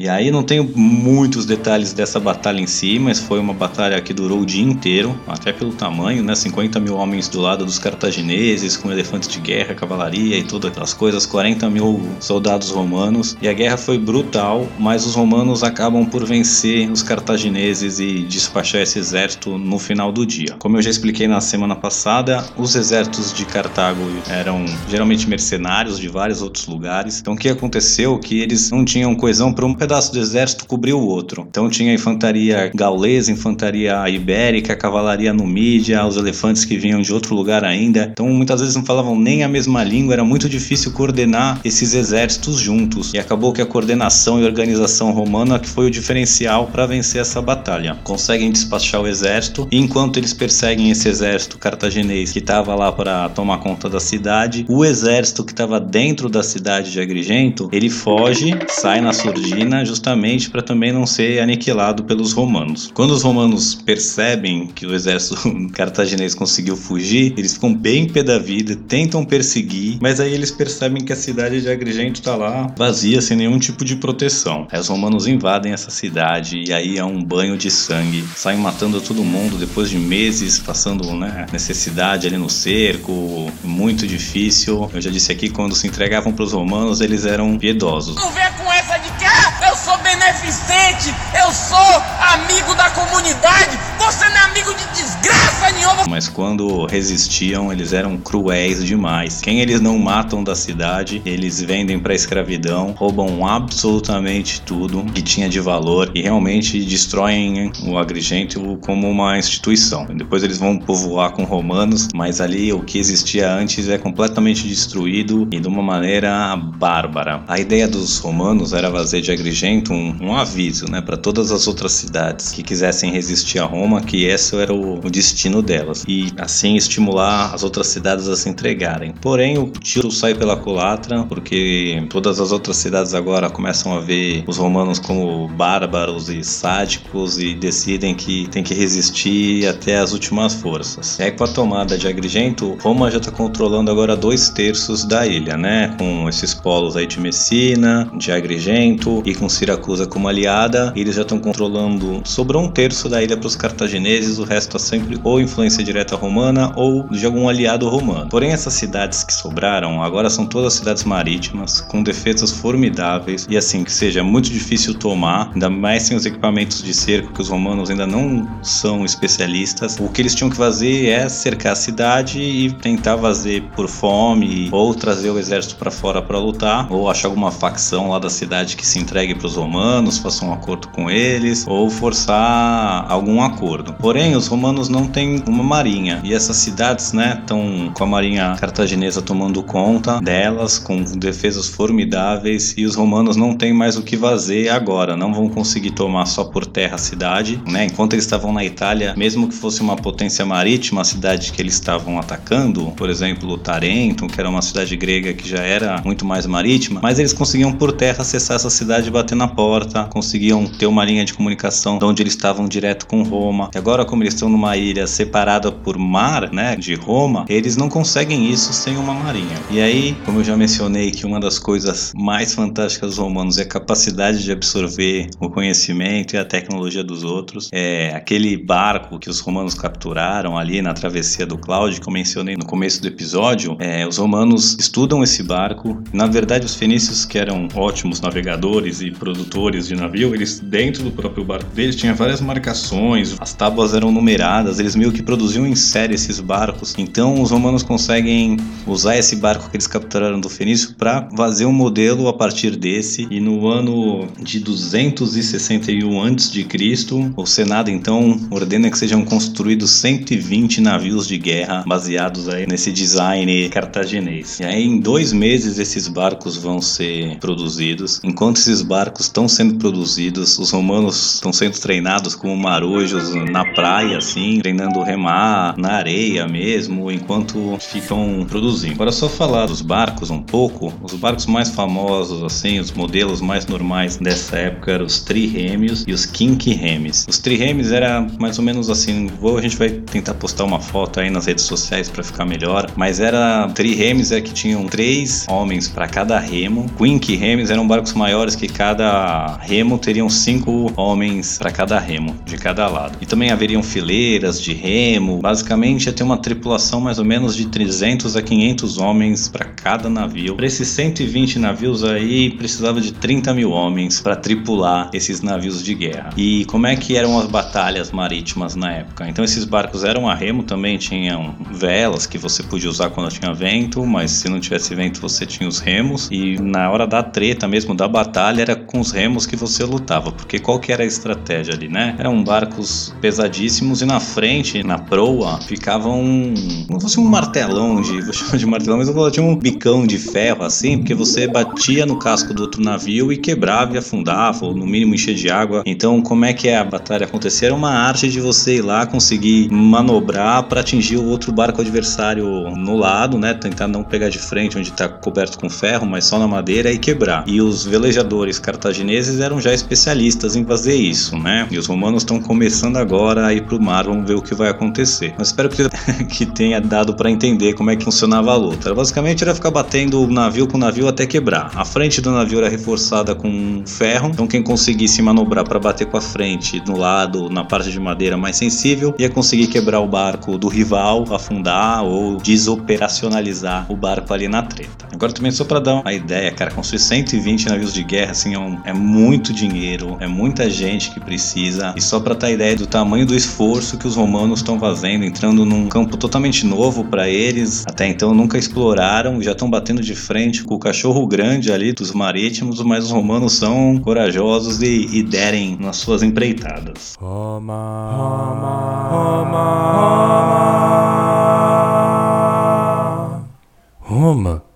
E 0.00 0.08
aí 0.08 0.32
não 0.32 0.42
tenho 0.42 0.68
muitos 0.74 1.46
detalhes 1.46 1.92
dessa 1.92 2.18
batalha 2.18 2.60
em 2.60 2.66
si, 2.66 2.98
mas 2.98 3.20
foi 3.20 3.38
uma 3.38 3.54
batalha 3.54 4.00
que 4.00 4.12
durou 4.12 4.40
o 4.40 4.44
dia 4.44 4.64
inteiro, 4.64 5.16
até 5.28 5.52
pelo 5.52 5.72
tamanho, 5.72 6.24
né? 6.24 6.34
50 6.34 6.80
mil 6.80 6.96
homens 6.96 7.28
do 7.28 7.40
lado 7.40 7.64
dos 7.64 7.78
cartagineses, 7.78 8.76
com 8.76 8.90
elefantes 8.90 9.28
de 9.28 9.38
guerra, 9.38 9.76
cavalaria 9.76 10.36
e 10.36 10.42
todas 10.42 10.72
aquelas 10.72 10.92
coisas, 10.92 11.24
40 11.24 11.70
mil 11.70 12.02
soldados 12.18 12.72
romanos. 12.72 13.36
E 13.40 13.46
a 13.46 13.52
guerra 13.52 13.76
foi 13.76 13.96
brutal, 13.96 14.66
mas 14.76 15.06
os 15.06 15.14
romanos 15.14 15.62
acabam 15.62 16.04
por 16.04 16.24
vencer 16.24 16.63
vencer 16.64 16.90
os 16.90 17.02
cartagineses 17.02 18.00
e 18.00 18.20
despachar 18.22 18.80
esse 18.80 18.98
exército 18.98 19.58
no 19.58 19.78
final 19.78 20.10
do 20.10 20.24
dia. 20.24 20.56
Como 20.58 20.78
eu 20.78 20.82
já 20.82 20.88
expliquei 20.88 21.28
na 21.28 21.40
semana 21.40 21.76
passada, 21.76 22.42
os 22.56 22.74
exércitos 22.74 23.32
de 23.34 23.44
Cartago 23.44 24.00
eram 24.28 24.64
geralmente 24.88 25.28
mercenários 25.28 25.98
de 25.98 26.08
vários 26.08 26.40
outros 26.40 26.66
lugares. 26.66 27.20
Então 27.20 27.34
o 27.34 27.36
que 27.36 27.48
aconteceu? 27.48 28.18
Que 28.18 28.40
eles 28.40 28.70
não 28.70 28.84
tinham 28.84 29.14
coesão 29.14 29.52
para 29.52 29.66
um 29.66 29.74
pedaço 29.74 30.12
do 30.12 30.18
exército 30.18 30.66
cobrir 30.66 30.94
o 30.94 31.00
outro. 31.00 31.46
Então 31.48 31.68
tinha 31.68 31.92
infantaria 31.92 32.70
gaulesa, 32.74 33.30
infantaria 33.30 34.08
ibérica, 34.08 34.74
cavalaria 34.74 35.32
numídia, 35.32 36.06
os 36.06 36.16
elefantes 36.16 36.64
que 36.64 36.78
vinham 36.78 37.02
de 37.02 37.12
outro 37.12 37.34
lugar 37.34 37.62
ainda. 37.62 38.08
Então 38.12 38.28
muitas 38.28 38.60
vezes 38.60 38.74
não 38.74 38.84
falavam 38.84 39.18
nem 39.18 39.44
a 39.44 39.48
mesma 39.48 39.84
língua, 39.84 40.14
era 40.14 40.24
muito 40.24 40.48
difícil 40.48 40.92
coordenar 40.92 41.60
esses 41.64 41.92
exércitos 41.94 42.56
juntos. 42.56 43.12
E 43.12 43.18
acabou 43.18 43.52
que 43.52 43.60
a 43.60 43.66
coordenação 43.66 44.40
e 44.40 44.44
organização 44.44 45.10
romana 45.12 45.58
que 45.58 45.68
foi 45.68 45.86
o 45.86 45.90
diferencial 45.90 46.53
para 46.62 46.86
vencer 46.86 47.20
essa 47.20 47.42
batalha. 47.42 47.98
Conseguem 48.04 48.52
despachar 48.52 49.00
o 49.00 49.08
exército 49.08 49.66
e 49.70 49.78
enquanto 49.78 50.18
eles 50.18 50.32
perseguem 50.32 50.90
esse 50.90 51.08
exército 51.08 51.58
cartaginês 51.58 52.32
que 52.32 52.38
estava 52.38 52.74
lá 52.74 52.92
para 52.92 53.28
tomar 53.30 53.58
conta 53.58 53.88
da 53.88 53.98
cidade, 53.98 54.64
o 54.68 54.84
exército 54.84 55.44
que 55.44 55.52
estava 55.52 55.80
dentro 55.80 56.28
da 56.28 56.42
cidade 56.42 56.92
de 56.92 57.00
Agrigento, 57.00 57.68
ele 57.72 57.90
foge, 57.90 58.56
sai 58.68 59.00
na 59.00 59.12
surdina 59.12 59.84
justamente 59.84 60.50
para 60.50 60.62
também 60.62 60.92
não 60.92 61.06
ser 61.06 61.40
aniquilado 61.40 62.04
pelos 62.04 62.32
romanos. 62.32 62.90
Quando 62.94 63.10
os 63.10 63.22
romanos 63.22 63.74
percebem 63.74 64.66
que 64.66 64.86
o 64.86 64.94
exército 64.94 65.36
cartaginês 65.72 66.34
conseguiu 66.34 66.76
fugir, 66.76 67.34
eles 67.36 67.54
ficam 67.54 67.74
bem 67.74 68.06
pé 68.06 68.22
da 68.22 68.38
vida, 68.38 68.76
tentam 68.88 69.24
perseguir, 69.24 69.98
mas 70.00 70.20
aí 70.20 70.32
eles 70.32 70.50
percebem 70.50 71.02
que 71.02 71.12
a 71.12 71.16
cidade 71.16 71.60
de 71.60 71.68
Agrigento 71.68 72.20
está 72.20 72.36
lá 72.36 72.72
vazia, 72.76 73.20
sem 73.20 73.36
nenhum 73.36 73.58
tipo 73.58 73.84
de 73.84 73.96
proteção. 73.96 74.68
Aí 74.70 74.78
os 74.78 74.88
romanos 74.88 75.26
invadem 75.26 75.72
essa 75.72 75.90
cidade 75.90 76.43
cidade 76.44 76.64
e 76.68 76.72
aí 76.72 76.98
é 76.98 77.04
um 77.04 77.22
banho 77.22 77.56
de 77.56 77.70
sangue. 77.70 78.24
Saem 78.36 78.58
matando 78.58 79.00
todo 79.00 79.24
mundo 79.24 79.56
depois 79.56 79.88
de 79.88 79.98
meses 79.98 80.58
passando 80.58 81.12
né, 81.14 81.46
necessidade 81.50 82.26
ali 82.26 82.36
no 82.36 82.50
cerco, 82.50 83.50
muito 83.62 84.06
difícil. 84.06 84.90
Eu 84.92 85.00
já 85.00 85.10
disse 85.10 85.32
aqui, 85.32 85.48
quando 85.48 85.74
se 85.74 85.86
entregavam 85.86 86.32
para 86.32 86.44
os 86.44 86.52
romanos, 86.52 87.00
eles 87.00 87.24
eram 87.24 87.56
piedosos. 87.56 88.14
Não 88.14 88.30
vem 88.30 88.44
com 88.52 88.72
essa 88.72 88.98
de 88.98 89.10
que 89.12 89.24
ah, 89.24 89.68
eu 89.70 89.76
sou 89.76 89.96
beneficente, 90.24 91.14
eu 91.44 91.52
sou 91.52 92.02
amigo 92.32 92.74
da 92.76 92.88
comunidade, 92.90 93.78
você 93.98 94.26
não 94.30 94.36
é 94.36 94.44
amigo 94.44 94.74
de 94.74 94.86
desgraça 95.02 95.70
nenhuma. 95.72 96.04
Mas 96.08 96.28
quando 96.28 96.86
resistiam, 96.86 97.70
eles 97.70 97.92
eram 97.92 98.16
cruéis 98.16 98.82
demais. 98.82 99.42
Quem 99.42 99.60
eles 99.60 99.80
não 99.80 99.98
matam 99.98 100.42
da 100.42 100.54
cidade, 100.54 101.20
eles 101.26 101.60
vendem 101.60 101.98
para 101.98 102.14
escravidão, 102.14 102.94
roubam 102.96 103.46
absolutamente 103.46 104.62
tudo 104.62 105.04
que 105.12 105.20
tinha 105.20 105.48
de 105.48 105.60
valor 105.60 106.10
e 106.14 106.22
realmente 106.22 106.82
destroem 106.84 107.70
o 107.86 107.98
Agrigento 107.98 108.78
como 108.80 109.10
uma 109.10 109.38
instituição. 109.38 110.06
Depois 110.06 110.42
eles 110.42 110.58
vão 110.58 110.78
povoar 110.78 111.32
com 111.32 111.44
romanos, 111.44 112.08
mas 112.14 112.40
ali 112.40 112.72
o 112.72 112.80
que 112.80 112.98
existia 112.98 113.52
antes 113.52 113.88
é 113.88 113.98
completamente 113.98 114.66
destruído 114.66 115.46
e 115.50 115.60
de 115.60 115.68
uma 115.68 115.82
maneira 115.82 116.56
bárbara. 116.56 117.42
A 117.46 117.58
ideia 117.58 117.86
dos 117.86 118.18
romanos 118.18 118.72
era 118.72 118.90
fazer 118.90 119.20
de 119.20 119.30
Agrigento 119.30 119.92
um, 119.92 120.13
um 120.20 120.34
aviso, 120.34 120.90
né, 120.90 121.00
para 121.00 121.16
todas 121.16 121.50
as 121.50 121.66
outras 121.66 121.92
cidades 121.92 122.52
que 122.52 122.62
quisessem 122.62 123.10
resistir 123.10 123.58
a 123.58 123.64
Roma, 123.64 124.00
que 124.00 124.24
esse 124.24 124.56
era 124.56 124.72
o, 124.72 124.98
o 124.98 125.10
destino 125.10 125.62
delas 125.62 126.04
e 126.06 126.32
assim 126.38 126.76
estimular 126.76 127.54
as 127.54 127.62
outras 127.62 127.86
cidades 127.88 128.28
a 128.28 128.36
se 128.36 128.48
entregarem. 128.48 129.14
Porém, 129.20 129.58
o 129.58 129.66
tiro 129.68 130.10
sai 130.10 130.34
pela 130.34 130.56
culatra 130.56 131.24
porque 131.24 132.06
todas 132.10 132.40
as 132.40 132.52
outras 132.52 132.76
cidades 132.76 133.14
agora 133.14 133.50
começam 133.50 133.94
a 133.94 134.00
ver 134.00 134.44
os 134.46 134.56
romanos 134.56 134.98
como 134.98 135.48
bárbaros 135.48 136.28
e 136.28 136.42
sádicos 136.42 137.38
e 137.38 137.54
decidem 137.54 138.14
que 138.14 138.48
tem 138.48 138.62
que 138.62 138.74
resistir 138.74 139.66
até 139.66 139.98
as 139.98 140.12
últimas 140.12 140.54
forças. 140.54 141.18
É 141.20 141.30
com 141.30 141.44
a 141.44 141.48
tomada 141.48 141.96
de 141.96 142.06
Agrigento, 142.06 142.76
Roma 142.80 143.10
já 143.10 143.18
está 143.18 143.30
controlando 143.30 143.90
agora 143.90 144.16
dois 144.16 144.48
terços 144.48 145.04
da 145.04 145.26
ilha, 145.26 145.56
né? 145.56 145.94
Com 145.98 146.28
esses 146.28 146.54
polos 146.54 146.96
aí 146.96 147.06
de 147.06 147.20
Messina, 147.20 148.10
de 148.16 148.32
Agrigento 148.32 149.22
e 149.24 149.34
com 149.34 149.48
Siracusa 149.48 150.03
como 150.06 150.28
aliada, 150.28 150.92
eles 150.94 151.16
já 151.16 151.22
estão 151.22 151.38
controlando. 151.38 152.22
Sobrou 152.24 152.62
um 152.62 152.68
terço 152.68 153.08
da 153.08 153.22
ilha 153.22 153.36
para 153.36 153.46
os 153.46 153.56
cartagineses, 153.56 154.38
o 154.38 154.44
resto 154.44 154.76
é 154.76 154.80
sempre 154.80 155.18
ou 155.24 155.40
influência 155.40 155.82
direta 155.82 156.14
romana 156.14 156.72
ou 156.76 157.08
de 157.08 157.26
algum 157.26 157.48
aliado 157.48 157.88
romano. 157.88 158.28
Porém, 158.28 158.52
essas 158.52 158.74
cidades 158.74 159.24
que 159.24 159.34
sobraram 159.34 160.02
agora 160.02 160.30
são 160.30 160.46
todas 160.46 160.74
cidades 160.74 161.04
marítimas, 161.04 161.80
com 161.80 162.02
defesas 162.02 162.52
formidáveis 162.52 163.46
e 163.48 163.56
assim 163.56 163.82
que 163.82 163.92
seja 163.92 164.22
muito 164.22 164.50
difícil 164.50 164.94
tomar, 164.94 165.50
ainda 165.52 165.68
mais 165.68 166.04
conhecem 166.04 166.16
os 166.16 166.26
equipamentos 166.26 166.82
de 166.82 166.92
cerco 166.92 167.32
que 167.32 167.40
os 167.40 167.48
romanos 167.48 167.88
ainda 167.88 168.06
não 168.06 168.46
são 168.62 169.04
especialistas. 169.04 169.96
O 169.98 170.08
que 170.08 170.20
eles 170.20 170.34
tinham 170.34 170.50
que 170.50 170.56
fazer 170.56 171.08
é 171.08 171.28
cercar 171.28 171.72
a 171.72 171.76
cidade 171.76 172.40
e 172.40 172.70
tentar 172.70 173.16
fazer 173.16 173.62
por 173.74 173.88
fome 173.88 174.68
ou 174.70 174.94
trazer 174.94 175.30
o 175.30 175.38
exército 175.38 175.76
para 175.76 175.90
fora 175.90 176.20
para 176.20 176.38
lutar, 176.38 176.92
ou 176.92 177.10
achar 177.10 177.28
alguma 177.28 177.50
facção 177.50 178.10
lá 178.10 178.18
da 178.18 178.28
cidade 178.28 178.76
que 178.76 178.86
se 178.86 178.98
entregue 178.98 179.34
para 179.34 179.46
os 179.46 179.56
romanos, 179.56 179.93
faça 180.18 180.44
um 180.44 180.52
acordo 180.52 180.88
com 180.88 181.10
eles, 181.10 181.66
ou 181.66 181.90
forçar 181.90 183.06
algum 183.08 183.42
acordo. 183.42 183.92
Porém, 183.94 184.34
os 184.36 184.46
romanos 184.46 184.88
não 184.88 185.06
têm 185.06 185.42
uma 185.46 185.62
marinha 185.62 186.20
e 186.24 186.32
essas 186.32 186.56
cidades, 186.56 187.12
né, 187.12 187.38
estão 187.40 187.90
com 187.92 188.04
a 188.04 188.06
marinha 188.06 188.56
cartaginesa 188.58 189.22
tomando 189.22 189.62
conta 189.62 190.20
delas, 190.20 190.78
com 190.78 191.02
defesas 191.02 191.68
formidáveis 191.68 192.74
e 192.76 192.84
os 192.84 192.94
romanos 192.94 193.36
não 193.36 193.54
têm 193.54 193.72
mais 193.72 193.96
o 193.96 194.02
que 194.02 194.16
fazer 194.16 194.68
agora, 194.68 195.16
não 195.16 195.32
vão 195.32 195.48
conseguir 195.48 195.90
tomar 195.90 196.26
só 196.26 196.44
por 196.44 196.66
terra 196.66 196.94
a 196.94 196.98
cidade, 196.98 197.60
né? 197.66 197.84
Enquanto 197.84 198.14
eles 198.14 198.24
estavam 198.24 198.52
na 198.52 198.64
Itália, 198.64 199.14
mesmo 199.16 199.48
que 199.48 199.54
fosse 199.54 199.80
uma 199.80 199.96
potência 199.96 200.44
marítima, 200.44 201.02
a 201.02 201.04
cidade 201.04 201.52
que 201.52 201.60
eles 201.60 201.74
estavam 201.74 202.18
atacando, 202.18 202.92
por 202.96 203.08
exemplo, 203.10 203.56
Tarento, 203.58 204.26
que 204.26 204.40
era 204.40 204.48
uma 204.48 204.62
cidade 204.62 204.96
grega 204.96 205.32
que 205.32 205.48
já 205.48 205.60
era 205.60 206.00
muito 206.04 206.24
mais 206.24 206.46
marítima, 206.46 207.00
mas 207.02 207.18
eles 207.18 207.32
conseguiam 207.32 207.72
por 207.72 207.92
terra 207.92 208.22
acessar 208.22 208.56
essa 208.56 208.70
cidade 208.70 209.08
e 209.08 209.10
bater 209.10 209.34
na 209.34 209.48
porta, 209.48 209.83
conseguiam 210.10 210.66
ter 210.66 210.86
uma 210.86 211.04
linha 211.04 211.24
de 211.24 211.34
comunicação 211.34 211.98
de 211.98 212.04
onde 212.04 212.22
eles 212.22 212.34
estavam 212.34 212.66
direto 212.66 213.06
com 213.06 213.22
Roma. 213.22 213.70
E 213.74 213.78
agora, 213.78 214.04
como 214.04 214.22
eles 214.22 214.34
estão 214.34 214.48
numa 214.48 214.76
ilha 214.76 215.06
separada 215.06 215.70
por 215.70 215.98
mar, 215.98 216.52
né, 216.52 216.76
de 216.76 216.94
Roma, 216.94 217.44
eles 217.48 217.76
não 217.76 217.88
conseguem 217.88 218.50
isso 218.50 218.72
sem 218.72 218.96
uma 218.96 219.14
marinha. 219.14 219.56
E 219.70 219.80
aí, 219.80 220.16
como 220.24 220.40
eu 220.40 220.44
já 220.44 220.56
mencionei, 220.56 221.10
que 221.10 221.26
uma 221.26 221.40
das 221.40 221.58
coisas 221.58 222.12
mais 222.14 222.54
fantásticas 222.54 223.10
dos 223.10 223.18
romanos 223.18 223.58
é 223.58 223.62
a 223.62 223.66
capacidade 223.66 224.42
de 224.42 224.52
absorver 224.52 225.28
o 225.40 225.48
conhecimento 225.50 226.34
e 226.34 226.38
a 226.38 226.44
tecnologia 226.44 227.02
dos 227.02 227.24
outros. 227.24 227.68
É, 227.72 228.14
aquele 228.14 228.56
barco 228.56 229.18
que 229.18 229.28
os 229.28 229.40
romanos 229.40 229.74
capturaram 229.74 230.56
ali 230.56 230.80
na 230.80 230.92
travessia 230.92 231.46
do 231.46 231.58
Cláudio, 231.58 232.00
que 232.00 232.08
eu 232.08 232.12
mencionei 232.12 232.56
no 232.56 232.64
começo 232.64 233.00
do 233.00 233.08
episódio, 233.08 233.76
é, 233.78 234.06
os 234.06 234.18
romanos 234.18 234.76
estudam 234.78 235.22
esse 235.22 235.42
barco. 235.42 236.02
Na 236.12 236.26
verdade, 236.26 236.66
os 236.66 236.74
fenícios, 236.74 237.24
que 237.24 237.38
eram 237.38 237.68
ótimos 237.74 238.20
navegadores 238.20 239.00
e 239.00 239.10
produtores 239.10 239.73
de 239.80 239.94
navio, 239.94 240.34
eles 240.34 240.60
dentro 240.60 241.04
do 241.04 241.10
próprio 241.10 241.44
barco 241.44 241.70
deles 241.74 241.96
tinham 241.96 242.14
várias 242.14 242.40
marcações, 242.40 243.36
as 243.38 243.52
tábuas 243.52 243.94
eram 243.94 244.10
numeradas, 244.10 244.78
eles 244.78 244.96
meio 244.96 245.12
que 245.12 245.22
produziam 245.22 245.66
em 245.66 245.74
série 245.74 246.14
esses 246.14 246.40
barcos. 246.40 246.94
Então, 246.98 247.42
os 247.42 247.50
romanos 247.50 247.82
conseguem 247.82 248.56
usar 248.86 249.16
esse 249.16 249.36
barco 249.36 249.70
que 249.70 249.76
eles 249.76 249.86
capturaram 249.86 250.40
do 250.40 250.48
fenício 250.48 250.94
para 250.94 251.28
fazer 251.36 251.66
um 251.66 251.72
modelo 251.72 252.28
a 252.28 252.32
partir 252.32 252.76
desse. 252.76 253.26
E 253.30 253.40
no 253.40 253.66
ano 253.66 254.28
de 254.42 254.60
260 254.60 255.54
61 255.64 256.22
a.C., 256.22 257.32
o 257.36 257.46
Senado 257.46 257.90
então 257.90 258.38
ordena 258.50 258.90
que 258.90 258.98
sejam 258.98 259.24
construídos 259.24 259.90
120 259.90 260.80
navios 260.80 261.26
de 261.26 261.38
guerra 261.38 261.84
baseados 261.86 262.48
aí 262.48 262.66
nesse 262.66 262.92
design 262.92 263.68
cartaginês. 263.68 264.60
E 264.60 264.64
aí 264.64 264.84
em 264.84 264.98
dois 264.98 265.32
meses 265.32 265.78
esses 265.78 266.08
barcos 266.08 266.56
vão 266.56 266.80
ser 266.80 267.38
produzidos. 267.38 268.20
Enquanto 268.22 268.58
esses 268.58 268.82
barcos 268.82 269.26
estão 269.26 269.48
sendo 269.48 269.63
produzidos, 269.72 270.58
os 270.58 270.70
romanos 270.70 271.34
estão 271.34 271.52
sendo 271.52 271.78
treinados 271.78 272.34
como 272.34 272.56
marujos 272.56 273.34
na 273.50 273.64
praia, 273.64 274.18
assim, 274.18 274.58
treinando 274.60 275.02
remar 275.02 275.74
na 275.78 275.92
areia 275.92 276.46
mesmo, 276.46 277.10
enquanto 277.10 277.76
ficam 277.80 278.46
produzindo. 278.48 278.94
Agora 278.94 279.12
só 279.12 279.28
falar 279.28 279.66
dos 279.66 279.80
barcos 279.80 280.30
um 280.30 280.42
pouco, 280.42 280.92
os 281.02 281.14
barcos 281.14 281.46
mais 281.46 281.70
famosos 281.70 282.42
assim, 282.42 282.78
os 282.78 282.92
modelos 282.92 283.40
mais 283.40 283.66
normais 283.66 284.16
dessa 284.16 284.56
época 284.56 284.92
eram 284.92 285.06
os 285.06 285.20
trirêmios 285.20 286.04
e 286.06 286.12
os 286.12 286.26
quinquirremes. 286.26 287.26
Os 287.28 287.38
trirêmios 287.38 287.92
era 287.92 288.26
mais 288.38 288.58
ou 288.58 288.64
menos 288.64 288.90
assim, 288.90 289.26
vou, 289.40 289.58
a 289.58 289.62
gente 289.62 289.76
vai 289.76 289.90
tentar 289.90 290.34
postar 290.34 290.64
uma 290.64 290.80
foto 290.80 291.20
aí 291.20 291.30
nas 291.30 291.46
redes 291.46 291.64
sociais 291.64 292.08
para 292.08 292.22
ficar 292.22 292.44
melhor, 292.44 292.90
mas 292.96 293.20
era 293.20 293.68
trirêmios 293.74 294.32
é 294.32 294.40
que 294.40 294.52
tinham 294.52 294.86
três 294.86 295.46
homens 295.48 295.88
para 295.88 296.08
cada 296.08 296.38
remo. 296.38 296.86
Quinquirremes 296.96 297.70
eram 297.70 297.86
barcos 297.86 298.12
maiores 298.12 298.56
que 298.56 298.68
cada 298.68 299.53
remo 299.60 299.98
teriam 299.98 300.28
cinco 300.28 300.92
homens 300.96 301.58
para 301.58 301.70
cada 301.70 301.98
remo 301.98 302.36
de 302.44 302.56
cada 302.56 302.86
lado. 302.88 303.18
E 303.20 303.26
também 303.26 303.50
haveriam 303.50 303.82
fileiras 303.82 304.60
de 304.60 304.72
remo. 304.72 305.38
Basicamente 305.40 306.06
ia 306.06 306.12
ter 306.12 306.22
uma 306.22 306.38
tripulação 306.38 307.00
mais 307.00 307.18
ou 307.18 307.24
menos 307.24 307.56
de 307.56 307.66
300 307.66 308.36
a 308.36 308.42
500 308.42 308.98
homens 308.98 309.48
para 309.48 309.64
cada 309.64 310.08
navio. 310.08 310.54
Para 310.56 310.66
esses 310.66 310.88
120 310.88 311.58
navios 311.58 312.04
aí 312.04 312.50
precisava 312.50 313.00
de 313.00 313.12
30 313.12 313.54
mil 313.54 313.70
homens 313.70 314.20
para 314.20 314.36
tripular 314.36 315.10
esses 315.12 315.40
navios 315.40 315.82
de 315.82 315.94
guerra. 315.94 316.30
E 316.36 316.64
como 316.66 316.86
é 316.86 316.96
que 316.96 317.16
eram 317.16 317.38
as 317.38 317.46
batalhas 317.46 318.10
marítimas 318.10 318.74
na 318.74 318.92
época? 318.92 319.28
Então 319.28 319.44
esses 319.44 319.64
barcos 319.64 320.04
eram 320.04 320.28
a 320.28 320.34
remo, 320.34 320.62
também 320.62 320.98
tinham 320.98 321.54
velas 321.70 322.26
que 322.26 322.38
você 322.38 322.62
podia 322.62 322.90
usar 322.90 323.10
quando 323.10 323.30
tinha 323.30 323.52
vento, 323.52 324.04
mas 324.04 324.30
se 324.30 324.48
não 324.48 324.60
tivesse 324.60 324.94
vento 324.94 325.20
você 325.20 325.46
tinha 325.46 325.68
os 325.68 325.78
remos. 325.78 326.28
E 326.30 326.60
na 326.60 326.90
hora 326.90 327.06
da 327.06 327.22
treta 327.22 327.66
mesmo 327.68 327.94
da 327.94 328.08
batalha 328.08 328.62
era 328.62 328.76
com 328.76 329.00
os 329.00 329.10
remos 329.10 329.43
que 329.46 329.56
você 329.56 329.84
lutava, 329.84 330.32
porque 330.32 330.58
qual 330.58 330.78
que 330.78 330.92
era 330.92 331.02
a 331.02 331.06
estratégia 331.06 331.74
ali, 331.74 331.88
né? 331.88 332.14
Eram 332.18 332.42
barcos 332.42 333.14
pesadíssimos 333.20 334.02
e 334.02 334.06
na 334.06 334.20
frente, 334.20 334.82
na 334.82 334.98
proa, 334.98 335.60
ficava 335.60 336.08
um. 336.08 336.54
como 336.86 337.00
fosse 337.00 337.18
um 337.20 337.24
martelão 337.24 338.00
de. 338.00 338.20
vou 338.22 338.32
chamar 338.32 338.56
de 338.56 338.66
martelão, 338.66 338.98
mas 338.98 339.08
eu 339.08 339.30
tinha 339.30 339.44
um 339.44 339.56
bicão 339.56 340.06
de 340.06 340.18
ferro 340.18 340.64
assim, 340.64 340.98
porque 340.98 341.14
você 341.14 341.46
batia 341.46 342.06
no 342.06 342.18
casco 342.18 342.52
do 342.52 342.62
outro 342.62 342.82
navio 342.82 343.32
e 343.32 343.36
quebrava 343.36 343.94
e 343.94 343.98
afundava, 343.98 344.64
ou 344.64 344.74
no 344.74 344.86
mínimo 344.86 345.14
enchia 345.14 345.34
de 345.34 345.50
água. 345.50 345.82
Então, 345.86 346.20
como 346.22 346.44
é 346.44 346.52
que 346.52 346.68
a 346.70 346.84
batalha 346.84 347.26
acontecia? 347.26 347.68
Era 347.68 347.74
uma 347.74 347.90
arte 347.90 348.28
de 348.28 348.40
você 348.40 348.76
ir 348.76 348.82
lá 348.82 349.06
conseguir 349.06 349.70
manobrar 349.70 350.64
para 350.64 350.80
atingir 350.80 351.16
o 351.16 351.26
outro 351.26 351.52
barco 351.52 351.80
adversário 351.80 352.46
no 352.76 352.96
lado, 352.96 353.38
né? 353.38 353.54
Tentar 353.54 353.88
não 353.88 354.02
pegar 354.02 354.28
de 354.28 354.38
frente 354.38 354.78
onde 354.78 354.90
está 354.90 355.08
coberto 355.08 355.58
com 355.58 355.68
ferro, 355.68 356.06
mas 356.06 356.24
só 356.24 356.38
na 356.38 356.46
madeira 356.46 356.90
e 356.92 356.98
quebrar. 356.98 357.44
E 357.46 357.60
os 357.60 357.84
velejadores 357.84 358.58
cartagineses 358.58 359.33
eram 359.40 359.60
já 359.60 359.72
especialistas 359.72 360.56
em 360.56 360.64
fazer 360.64 360.94
isso, 360.94 361.38
né? 361.38 361.66
E 361.70 361.78
os 361.78 361.86
romanos 361.86 362.22
estão 362.22 362.40
começando 362.40 362.96
agora 362.96 363.46
a 363.46 363.54
ir 363.54 363.64
pro 363.64 363.80
mar, 363.80 364.04
vamos 364.04 364.26
ver 364.26 364.34
o 364.34 364.42
que 364.42 364.54
vai 364.54 364.68
acontecer. 364.68 365.34
Mas 365.38 365.48
espero 365.48 365.68
que, 365.68 365.88
que 366.28 366.46
tenha 366.46 366.80
dado 366.80 367.14
para 367.14 367.30
entender 367.30 367.74
como 367.74 367.90
é 367.90 367.96
que 367.96 368.04
funcionava 368.04 368.52
a 368.52 368.56
luta. 368.56 368.94
Basicamente 368.94 369.42
era 369.42 369.54
ficar 369.54 369.70
batendo 369.70 370.26
navio 370.26 370.66
com 370.66 370.78
navio 370.78 371.08
até 371.08 371.26
quebrar. 371.26 371.70
A 371.74 371.84
frente 371.84 372.20
do 372.20 372.30
navio 372.30 372.58
era 372.58 372.68
reforçada 372.68 373.34
com 373.34 373.82
ferro, 373.86 374.30
então 374.30 374.46
quem 374.46 374.62
conseguisse 374.62 375.20
manobrar 375.22 375.64
para 375.64 375.78
bater 375.78 376.06
com 376.06 376.16
a 376.16 376.20
frente 376.20 376.82
no 376.86 376.96
lado, 376.96 377.48
na 377.48 377.64
parte 377.64 377.90
de 377.90 378.00
madeira 378.00 378.36
mais 378.36 378.56
sensível, 378.56 379.14
ia 379.18 379.28
conseguir 379.28 379.66
quebrar 379.68 380.00
o 380.00 380.08
barco 380.08 380.58
do 380.58 380.68
rival, 380.68 381.24
afundar 381.32 382.04
ou 382.04 382.36
desoperacionalizar 382.36 383.86
o 383.90 383.96
barco 383.96 384.32
ali 384.32 384.48
na 384.48 384.62
treta. 384.62 385.06
Agora 385.12 385.32
também 385.32 385.50
só 385.50 385.64
para 385.64 385.80
dar 385.80 385.94
uma 385.94 386.12
ideia, 386.12 386.50
cara, 386.50 386.70
construir 386.70 386.98
120 386.98 387.68
navios 387.68 387.94
de 387.94 388.02
guerra 388.02 388.32
assim 388.32 388.54
é, 388.54 388.58
um, 388.58 388.78
é 388.84 388.92
muito 389.14 389.52
dinheiro, 389.52 390.16
é 390.18 390.26
muita 390.26 390.68
gente 390.68 391.12
que 391.12 391.20
precisa. 391.20 391.94
E 391.96 392.02
só 392.02 392.18
para 392.18 392.34
ter 392.34 392.52
ideia 392.52 392.74
do 392.74 392.86
tamanho 392.86 393.24
do 393.24 393.34
esforço 393.34 393.96
que 393.96 394.08
os 394.08 394.16
romanos 394.16 394.58
estão 394.58 394.78
fazendo, 394.78 395.24
entrando 395.24 395.64
num 395.64 395.88
campo 395.88 396.16
totalmente 396.16 396.66
novo 396.66 397.04
para 397.04 397.28
eles, 397.28 397.84
até 397.86 398.08
então 398.08 398.34
nunca 398.34 398.58
exploraram, 398.58 399.40
já 399.40 399.52
estão 399.52 399.70
batendo 399.70 400.02
de 400.02 400.16
frente 400.16 400.64
com 400.64 400.74
o 400.74 400.78
cachorro 400.78 401.24
grande 401.28 401.72
ali 401.72 401.92
dos 401.92 402.12
marítimos, 402.12 402.82
mas 402.82 403.04
os 403.04 403.12
romanos 403.12 403.52
são 403.52 403.98
corajosos 403.98 404.82
e, 404.82 405.08
e 405.12 405.22
derem 405.22 405.76
nas 405.78 405.96
suas 405.96 406.22
empreitadas. 406.22 407.14
Roma, 407.20 408.10
Roma, 408.16 409.44
Roma. 409.92 410.73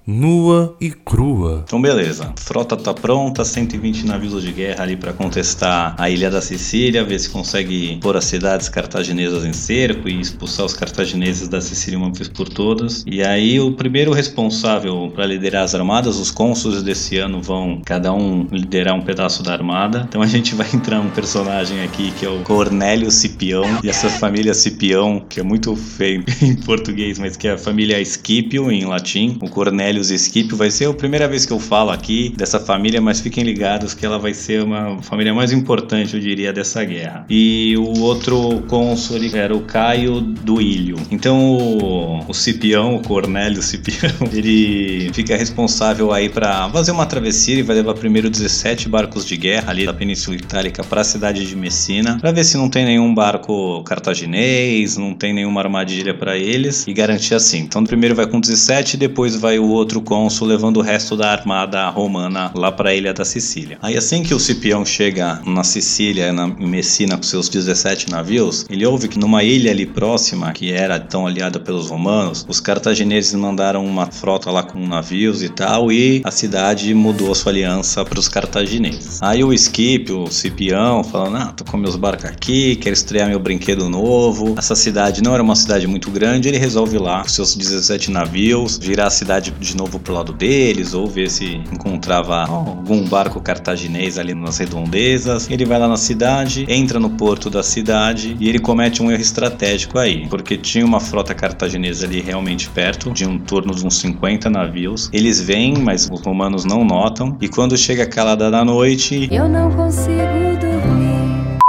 Nua 0.08 0.74
e 0.80 0.90
crua. 0.90 1.64
Então 1.66 1.82
beleza, 1.82 2.32
frota 2.38 2.74
tá 2.78 2.94
pronta, 2.94 3.44
120 3.44 4.06
navios 4.06 4.42
de 4.42 4.50
guerra 4.52 4.82
ali 4.82 4.96
para 4.96 5.12
contestar 5.12 5.94
a 5.98 6.08
ilha 6.08 6.30
da 6.30 6.40
Sicília, 6.40 7.04
ver 7.04 7.18
se 7.18 7.28
consegue 7.28 7.98
pôr 8.00 8.16
as 8.16 8.24
cidades 8.24 8.70
cartaginesas 8.70 9.44
em 9.44 9.52
cerco 9.52 10.08
e 10.08 10.18
expulsar 10.18 10.64
os 10.64 10.72
cartagineses 10.72 11.46
da 11.46 11.60
Sicília 11.60 11.98
uma 11.98 12.10
vez 12.10 12.26
por 12.26 12.48
todas. 12.48 13.04
E 13.06 13.22
aí 13.22 13.60
o 13.60 13.72
primeiro 13.72 14.10
responsável 14.10 15.12
para 15.14 15.26
liderar 15.26 15.64
as 15.64 15.74
armadas, 15.74 16.16
os 16.16 16.30
cônsules 16.30 16.82
desse 16.82 17.18
ano 17.18 17.42
vão 17.42 17.82
cada 17.84 18.10
um 18.10 18.46
liderar 18.50 18.94
um 18.94 19.02
pedaço 19.02 19.42
da 19.42 19.52
armada. 19.52 20.06
Então 20.08 20.22
a 20.22 20.26
gente 20.26 20.54
vai 20.54 20.68
entrar 20.72 21.00
um 21.00 21.10
personagem 21.10 21.82
aqui 21.82 22.12
que 22.12 22.24
é 22.24 22.30
o 22.30 22.38
Cornélio 22.44 23.10
Cipião 23.10 23.64
e 23.84 23.90
essa 23.90 24.08
família 24.08 24.54
Cipião, 24.54 25.22
que 25.28 25.38
é 25.38 25.42
muito 25.42 25.76
feio 25.76 26.24
em 26.40 26.56
português, 26.56 27.18
mas 27.18 27.36
que 27.36 27.46
é 27.46 27.52
a 27.52 27.58
família 27.58 28.02
Scipio 28.02 28.72
em 28.72 28.86
latim. 28.86 29.36
O 29.42 29.50
Cornélio 29.50 29.97
Scipio 30.04 30.56
vai 30.56 30.70
ser 30.70 30.88
a 30.88 30.94
primeira 30.94 31.28
vez 31.28 31.44
que 31.44 31.52
eu 31.52 31.58
falo 31.58 31.90
aqui 31.90 32.32
dessa 32.36 32.58
família, 32.60 33.00
mas 33.00 33.20
fiquem 33.20 33.44
ligados 33.44 33.94
que 33.94 34.04
ela 34.04 34.18
vai 34.18 34.34
ser 34.34 34.62
uma 34.62 35.02
família 35.02 35.32
mais 35.32 35.52
importante, 35.52 36.14
eu 36.14 36.20
diria, 36.20 36.52
dessa 36.52 36.84
guerra. 36.84 37.24
E 37.28 37.76
o 37.76 38.00
outro 38.00 38.62
cônsul 38.68 39.18
era 39.34 39.54
o 39.54 39.60
Caio 39.60 40.20
Duílio. 40.20 40.96
Então 41.10 41.40
o, 41.40 42.24
o 42.28 42.34
Cipião, 42.34 42.96
o 42.96 43.02
Cornélio 43.02 43.62
Cipião, 43.62 44.12
ele 44.32 45.10
fica 45.12 45.36
responsável 45.36 46.12
aí 46.12 46.28
para 46.28 46.68
fazer 46.70 46.92
uma 46.92 47.06
travessia 47.06 47.56
e 47.56 47.62
vai 47.62 47.76
levar 47.76 47.94
primeiro 47.94 48.28
17 48.28 48.88
barcos 48.88 49.24
de 49.24 49.36
guerra 49.36 49.70
ali 49.70 49.86
da 49.86 49.94
Península 49.94 50.36
Itálica 50.36 50.84
para 50.84 51.00
a 51.00 51.04
cidade 51.04 51.46
de 51.46 51.56
Messina, 51.56 52.18
para 52.18 52.32
ver 52.32 52.44
se 52.44 52.56
não 52.56 52.68
tem 52.68 52.84
nenhum 52.84 53.14
barco 53.14 53.82
cartaginês, 53.84 54.96
não 54.96 55.14
tem 55.14 55.32
nenhuma 55.32 55.60
armadilha 55.60 56.14
para 56.14 56.36
eles 56.36 56.86
e 56.86 56.92
garantir 56.92 57.34
assim. 57.34 57.60
Então 57.60 57.84
primeiro 57.84 58.14
vai 58.14 58.26
com 58.26 58.40
17, 58.40 58.96
depois 58.96 59.36
vai 59.36 59.58
o 59.58 59.68
outro 59.68 59.87
cônsul 59.96 60.46
levando 60.46 60.78
o 60.78 60.82
resto 60.82 61.16
da 61.16 61.30
armada 61.30 61.88
romana 61.88 62.50
lá 62.54 62.70
para 62.70 62.90
a 62.90 62.94
ilha 62.94 63.12
da 63.14 63.24
Sicília. 63.24 63.78
Aí 63.82 63.96
assim 63.96 64.22
que 64.22 64.34
o 64.34 64.40
Cipião 64.40 64.84
chega 64.84 65.40
na 65.46 65.64
Sicília, 65.64 66.32
na, 66.32 66.46
Messina 66.46 67.16
com 67.16 67.22
seus 67.22 67.48
17 67.48 68.10
navios, 68.10 68.66
ele 68.68 68.84
ouve 68.84 69.08
que 69.08 69.18
numa 69.18 69.42
ilha 69.42 69.70
ali 69.70 69.86
próxima, 69.86 70.52
que 70.52 70.72
era 70.72 70.98
tão 70.98 71.26
aliada 71.26 71.58
pelos 71.58 71.88
romanos, 71.88 72.44
os 72.48 72.60
cartagineses 72.60 73.34
mandaram 73.34 73.84
uma 73.84 74.06
frota 74.06 74.50
lá 74.50 74.62
com 74.62 74.86
navios 74.86 75.42
e 75.42 75.48
tal, 75.48 75.90
e 75.90 76.20
a 76.24 76.30
cidade 76.30 76.92
mudou 76.94 77.32
a 77.32 77.34
sua 77.34 77.52
aliança 77.52 78.04
para 78.04 78.18
os 78.18 78.28
cartagineses. 78.28 79.22
Aí 79.22 79.42
o 79.42 79.52
Esquipio, 79.52 80.24
o 80.24 80.30
Cipião, 80.30 81.02
falando: 81.02 81.36
Ah, 81.36 81.52
tô 81.56 81.64
com 81.64 81.76
meus 81.76 81.96
barcos 81.96 82.26
aqui, 82.26 82.76
quero 82.76 82.94
estrear 82.94 83.28
meu 83.28 83.38
brinquedo 83.38 83.88
novo. 83.88 84.54
Essa 84.58 84.74
cidade 84.74 85.22
não 85.22 85.34
era 85.34 85.42
uma 85.42 85.56
cidade 85.56 85.86
muito 85.86 86.10
grande, 86.10 86.48
ele 86.48 86.58
resolve 86.58 86.98
lá 86.98 87.22
com 87.22 87.28
seus 87.28 87.54
17 87.54 88.10
navios, 88.10 88.78
virar 88.78 89.06
a 89.06 89.10
cidade 89.10 89.50
de 89.58 89.76
novo 89.78 89.98
pro 90.00 90.12
lado 90.12 90.32
deles, 90.32 90.92
ou 90.92 91.06
ver 91.06 91.30
se 91.30 91.62
encontrava 91.72 92.44
algum 92.46 93.04
barco 93.04 93.40
cartaginês 93.40 94.18
ali 94.18 94.34
nas 94.34 94.58
redondezas. 94.58 95.48
Ele 95.48 95.64
vai 95.64 95.78
lá 95.78 95.86
na 95.86 95.96
cidade, 95.96 96.66
entra 96.68 96.98
no 96.98 97.10
porto 97.10 97.48
da 97.48 97.62
cidade 97.62 98.36
e 98.40 98.48
ele 98.48 98.58
comete 98.58 99.02
um 99.02 99.10
erro 99.10 99.22
estratégico 99.22 99.98
aí, 99.98 100.26
porque 100.28 100.56
tinha 100.56 100.84
uma 100.84 101.00
frota 101.00 101.34
cartaginesa 101.34 102.06
ali 102.06 102.20
realmente 102.20 102.68
perto, 102.68 103.12
de 103.12 103.26
um 103.26 103.38
torno 103.38 103.74
de 103.74 103.86
uns 103.86 103.98
50 103.98 104.50
navios. 104.50 105.08
Eles 105.12 105.40
vêm, 105.40 105.78
mas 105.78 106.08
os 106.10 106.20
romanos 106.20 106.64
não 106.64 106.84
notam, 106.84 107.36
e 107.40 107.48
quando 107.48 107.76
chega 107.76 108.02
aquela 108.02 108.34
da 108.34 108.64
noite, 108.64 109.28
Eu 109.30 109.48
não 109.48 109.70
consigo. 109.70 110.37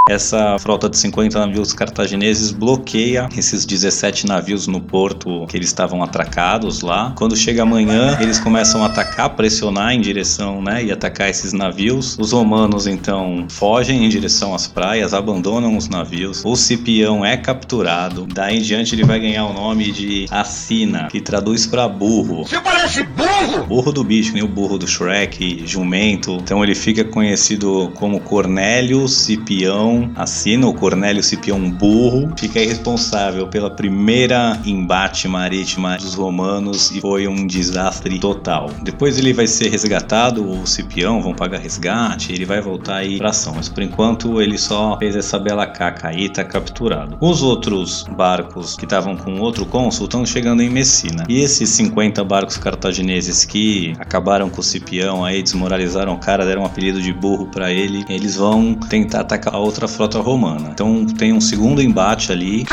Essa 0.10 0.58
frota 0.58 0.90
de 0.90 0.98
50 0.98 1.40
navios 1.40 1.72
cartagineses 1.72 2.52
bloqueia 2.52 3.30
esses 3.38 3.64
17 3.64 4.26
navios 4.26 4.66
no 4.66 4.82
porto 4.82 5.46
que 5.48 5.56
eles 5.56 5.68
estavam 5.68 6.02
atracados 6.02 6.82
lá. 6.82 7.14
Quando 7.16 7.38
chega 7.38 7.62
amanhã, 7.62 8.18
eles 8.20 8.40
começam 8.40 8.82
a 8.82 8.88
atacar, 8.88 9.30
pressionar 9.36 9.94
em 9.94 10.02
direção, 10.02 10.64
né, 10.64 10.84
e 10.84 10.92
atacar 10.92 11.30
esses 11.30 11.54
navios. 11.54 12.18
Os 12.20 12.32
romanos 12.32 12.88
então 12.88 13.46
fogem 13.50 14.04
em 14.04 14.10
direção 14.10 14.56
às 14.56 14.66
praias, 14.66 15.14
abandonam 15.14 15.78
os 15.78 15.88
navios. 15.88 16.44
O 16.44 16.56
Cipião 16.56 17.24
é 17.24 17.38
capturado. 17.38 18.26
Daí 18.34 18.58
em 18.58 18.62
diante 18.62 18.96
ele 18.96 19.04
vai 19.04 19.20
ganhar 19.20 19.46
o 19.46 19.54
nome 19.54 19.92
de 19.92 20.26
Assina, 20.32 21.08
que 21.12 21.22
traduz 21.22 21.68
para 21.68 21.88
burro. 21.88 22.46
Você 22.46 22.60
parece 22.60 23.04
burro! 23.04 23.64
Burro 23.68 23.92
do 23.92 24.04
bicho, 24.04 24.34
nem 24.34 24.42
o 24.42 24.48
burro 24.48 24.80
do 24.80 24.88
Shrek, 24.88 25.62
jumento. 25.68 26.40
Então 26.42 26.64
ele 26.64 26.74
fica 26.74 27.04
conhecido 27.04 27.92
como 27.94 28.20
Cornélio 28.20 29.08
Cipião 29.08 29.99
Assina, 30.16 30.68
o 30.68 30.74
Cornélio 30.74 31.24
Cipião 31.24 31.60
burro, 31.72 32.32
fica 32.38 32.60
responsável 32.60 33.48
pela 33.48 33.70
primeira 33.70 34.60
embate 34.66 35.28
marítima 35.28 35.98
dos 35.98 36.14
romanos 36.14 36.92
e 36.92 37.02
foi 37.02 37.28
um 37.28 37.48
desastre 37.48 38.20
total. 38.20 38.70
Depois 38.84 39.18
ele 39.18 39.34
vai 39.34 39.48
ser 39.48 39.70
resgatado, 39.70 40.50
o 40.50 40.68
Cipião 40.68 41.22
vão 41.22 41.34
pagar 41.34 41.60
resgate, 41.60 42.32
ele 42.34 42.46
vai 42.46 42.62
voltar 42.62 42.98
aí 42.98 43.18
pra 43.18 43.30
ação, 43.30 43.54
mas 43.56 43.70
por 43.70 43.84
enquanto 43.84 44.42
ele 44.42 44.58
só 44.58 44.98
fez 44.98 45.16
essa 45.16 45.38
bela 45.40 45.66
caca 45.66 46.10
aí, 46.10 46.30
tá 46.30 46.44
capturado. 46.44 47.18
Os 47.22 47.42
outros 47.42 48.06
barcos 48.16 48.76
que 48.76 48.86
estavam 48.86 49.16
com 49.16 49.40
outro 49.40 49.66
cônsul 49.66 50.06
estão 50.06 50.26
chegando 50.26 50.62
em 50.62 50.70
Messina. 50.70 51.24
E 51.28 51.40
esses 51.40 51.70
50 51.70 52.24
barcos 52.24 52.58
cartagineses 52.58 53.46
que 53.46 53.94
acabaram 54.00 54.50
com 54.50 54.62
o 54.62 54.64
Cipião 54.64 55.24
aí, 55.24 55.42
desmoralizaram 55.42 56.14
o 56.14 56.18
cara, 56.18 56.46
deram 56.46 56.64
um 56.64 56.66
apelido 56.66 57.02
de 57.02 57.14
burro 57.14 57.48
para 57.48 57.72
ele, 57.72 58.06
eles 58.10 58.36
vão 58.36 58.74
tentar 58.74 59.22
atacar 59.22 59.56
a 59.56 59.58
outra 59.58 59.88
frota 59.90 60.20
romana. 60.20 60.70
Então 60.74 61.06
tem 61.06 61.34
um 61.34 61.42
segundo 61.42 61.82
embate 61.82 62.32
ali. 62.32 62.66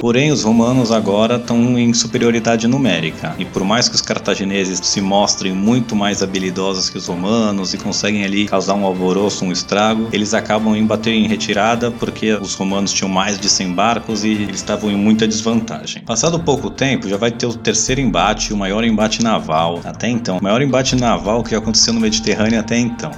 Porém, 0.00 0.32
os 0.32 0.42
romanos 0.42 0.90
agora 0.90 1.36
estão 1.36 1.78
em 1.78 1.92
superioridade 1.94 2.66
numérica. 2.66 3.34
E 3.38 3.44
por 3.44 3.62
mais 3.62 3.88
que 3.88 3.94
os 3.94 4.02
cartagineses 4.02 4.80
se 4.82 5.00
mostrem 5.00 5.52
muito 5.52 5.94
mais 5.94 6.22
habilidosos 6.22 6.90
que 6.90 6.98
os 6.98 7.06
romanos 7.06 7.72
e 7.72 7.78
conseguem 7.78 8.24
ali 8.24 8.46
causar 8.46 8.74
um 8.74 8.84
alvoroço, 8.84 9.44
um 9.44 9.52
estrago, 9.52 10.08
eles 10.12 10.34
acabam 10.34 10.74
em 10.74 10.84
bater 10.84 11.12
em 11.12 11.28
retirada 11.28 11.90
porque 11.90 12.32
os 12.32 12.54
romanos 12.54 12.92
tinham 12.92 13.08
mais 13.08 13.38
de 13.38 13.48
100 13.48 13.72
barcos 13.74 14.24
e 14.24 14.30
eles 14.30 14.56
estavam 14.56 14.90
em 14.90 14.96
muita 14.96 15.26
desvantagem. 15.28 16.02
Passado 16.02 16.40
pouco 16.40 16.68
tempo, 16.68 17.08
já 17.08 17.16
vai 17.16 17.30
ter 17.30 17.46
o 17.46 17.54
terceiro 17.54 18.00
embate, 18.00 18.52
o 18.52 18.56
maior 18.56 18.82
embate 18.84 19.22
naval 19.22 19.80
até 19.84 20.08
então. 20.08 20.38
O 20.38 20.42
maior 20.42 20.62
embate 20.62 20.96
naval 20.96 21.44
que 21.44 21.54
aconteceu 21.54 21.92
no 21.92 22.00
Mediterrâneo 22.00 22.58
até 22.58 22.76
então. 22.76 23.12